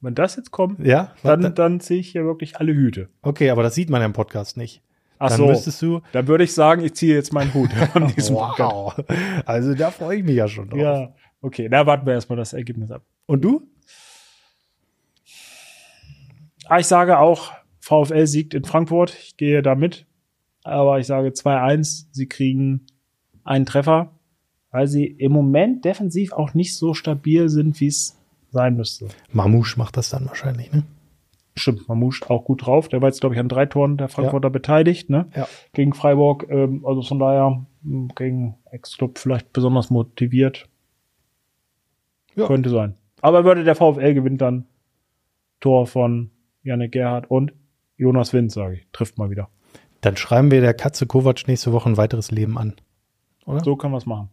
wenn 0.00 0.14
das 0.14 0.36
jetzt 0.36 0.50
kommt, 0.50 0.84
ja, 0.84 1.12
dann, 1.22 1.54
dann 1.54 1.80
ziehe 1.80 2.00
ich 2.00 2.14
ja 2.14 2.24
wirklich 2.24 2.56
alle 2.56 2.72
Hüte. 2.72 3.08
Okay, 3.22 3.50
aber 3.50 3.62
das 3.62 3.74
sieht 3.74 3.90
man 3.90 4.00
ja 4.00 4.06
im 4.06 4.12
Podcast 4.12 4.56
nicht. 4.56 4.82
Ach 5.18 5.28
dann 5.28 5.36
so, 5.38 5.46
müsstest 5.46 5.82
du. 5.82 6.00
Dann 6.12 6.26
würde 6.28 6.44
ich 6.44 6.54
sagen, 6.54 6.84
ich 6.84 6.94
ziehe 6.94 7.14
jetzt 7.14 7.32
meinen 7.32 7.52
Hut 7.54 7.72
von 7.92 8.06
diesem 8.16 8.36
wow. 8.36 8.94
Also 9.44 9.74
da 9.74 9.90
freue 9.90 10.18
ich 10.18 10.24
mich 10.24 10.36
ja 10.36 10.48
schon 10.48 10.68
drauf. 10.68 10.78
Ja, 10.78 11.14
okay, 11.40 11.68
da 11.68 11.86
warten 11.86 12.06
wir 12.06 12.14
erstmal 12.14 12.36
das 12.36 12.52
Ergebnis 12.52 12.90
ab. 12.90 13.02
Und 13.26 13.42
du? 13.44 13.62
Ah, 16.66 16.78
ich 16.78 16.86
sage 16.86 17.18
auch, 17.18 17.52
VfL 17.80 18.26
siegt 18.26 18.54
in 18.54 18.64
Frankfurt. 18.64 19.16
Ich 19.22 19.36
gehe 19.36 19.62
da 19.62 19.74
mit. 19.74 20.06
Aber 20.64 20.98
ich 20.98 21.06
sage 21.06 21.28
2-1. 21.28 22.06
Sie 22.10 22.26
kriegen 22.26 22.86
einen 23.44 23.64
Treffer, 23.64 24.12
weil 24.70 24.86
sie 24.86 25.06
im 25.06 25.32
Moment 25.32 25.84
defensiv 25.84 26.32
auch 26.32 26.52
nicht 26.54 26.76
so 26.76 26.92
stabil 26.92 27.48
sind, 27.48 27.80
wie 27.80 27.86
es 27.86 28.18
sein 28.50 28.76
müsste. 28.76 29.08
Mamouche 29.32 29.78
macht 29.78 29.96
das 29.96 30.10
dann 30.10 30.26
wahrscheinlich, 30.26 30.72
ne? 30.72 30.84
Stimmt, 31.58 31.88
Mamouche 31.88 32.28
auch 32.30 32.44
gut 32.44 32.66
drauf. 32.66 32.88
Der 32.88 33.00
war 33.00 33.08
jetzt, 33.08 33.20
glaube 33.20 33.34
ich, 33.34 33.40
an 33.40 33.48
drei 33.48 33.66
Toren 33.66 33.96
der 33.96 34.08
Frankfurter 34.08 34.48
ja. 34.48 34.52
beteiligt, 34.52 35.10
ne? 35.10 35.28
Ja. 35.34 35.48
Gegen 35.72 35.92
Freiburg. 35.92 36.46
Ähm, 36.48 36.84
also 36.86 37.02
von 37.02 37.18
daher 37.18 37.66
hm, 37.82 38.08
gegen 38.14 38.56
Ex-Club 38.70 39.18
vielleicht 39.18 39.52
besonders 39.52 39.90
motiviert. 39.90 40.68
Ja. 42.34 42.46
Könnte 42.46 42.70
sein. 42.70 42.94
Aber 43.20 43.44
würde 43.44 43.64
der 43.64 43.74
VfL 43.74 44.14
gewinnt 44.14 44.40
dann 44.40 44.66
Tor 45.60 45.86
von 45.86 46.30
Janik 46.62 46.92
Gerhardt 46.92 47.30
und 47.30 47.52
Jonas 47.96 48.32
Wind, 48.32 48.52
sage 48.52 48.74
ich. 48.76 48.86
Trifft 48.92 49.18
mal 49.18 49.30
wieder. 49.30 49.48
Dann 50.00 50.16
schreiben 50.16 50.50
wir 50.50 50.60
der 50.60 50.74
Katze 50.74 51.06
Kovac 51.06 51.48
nächste 51.48 51.72
Woche 51.72 51.88
ein 51.88 51.96
weiteres 51.96 52.30
Leben 52.30 52.56
an. 52.56 52.74
Oder? 53.44 53.60
So 53.64 53.74
kann 53.76 53.90
man 53.90 53.98
es 53.98 54.06
machen. 54.06 54.28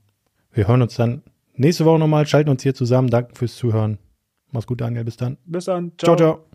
Wir 0.51 0.67
hören 0.67 0.81
uns 0.81 0.95
dann 0.95 1.23
nächste 1.55 1.85
Woche 1.85 1.99
nochmal, 1.99 2.27
schalten 2.27 2.49
uns 2.49 2.61
hier 2.61 2.75
zusammen. 2.75 3.09
Danke 3.09 3.35
fürs 3.35 3.55
Zuhören. 3.55 3.97
Mach's 4.51 4.67
gut, 4.67 4.81
Daniel. 4.81 5.03
Bis 5.03 5.17
dann. 5.17 5.37
Bis 5.45 5.65
dann. 5.65 5.93
ciao. 5.97 6.15
ciao. 6.15 6.35
ciao. 6.35 6.54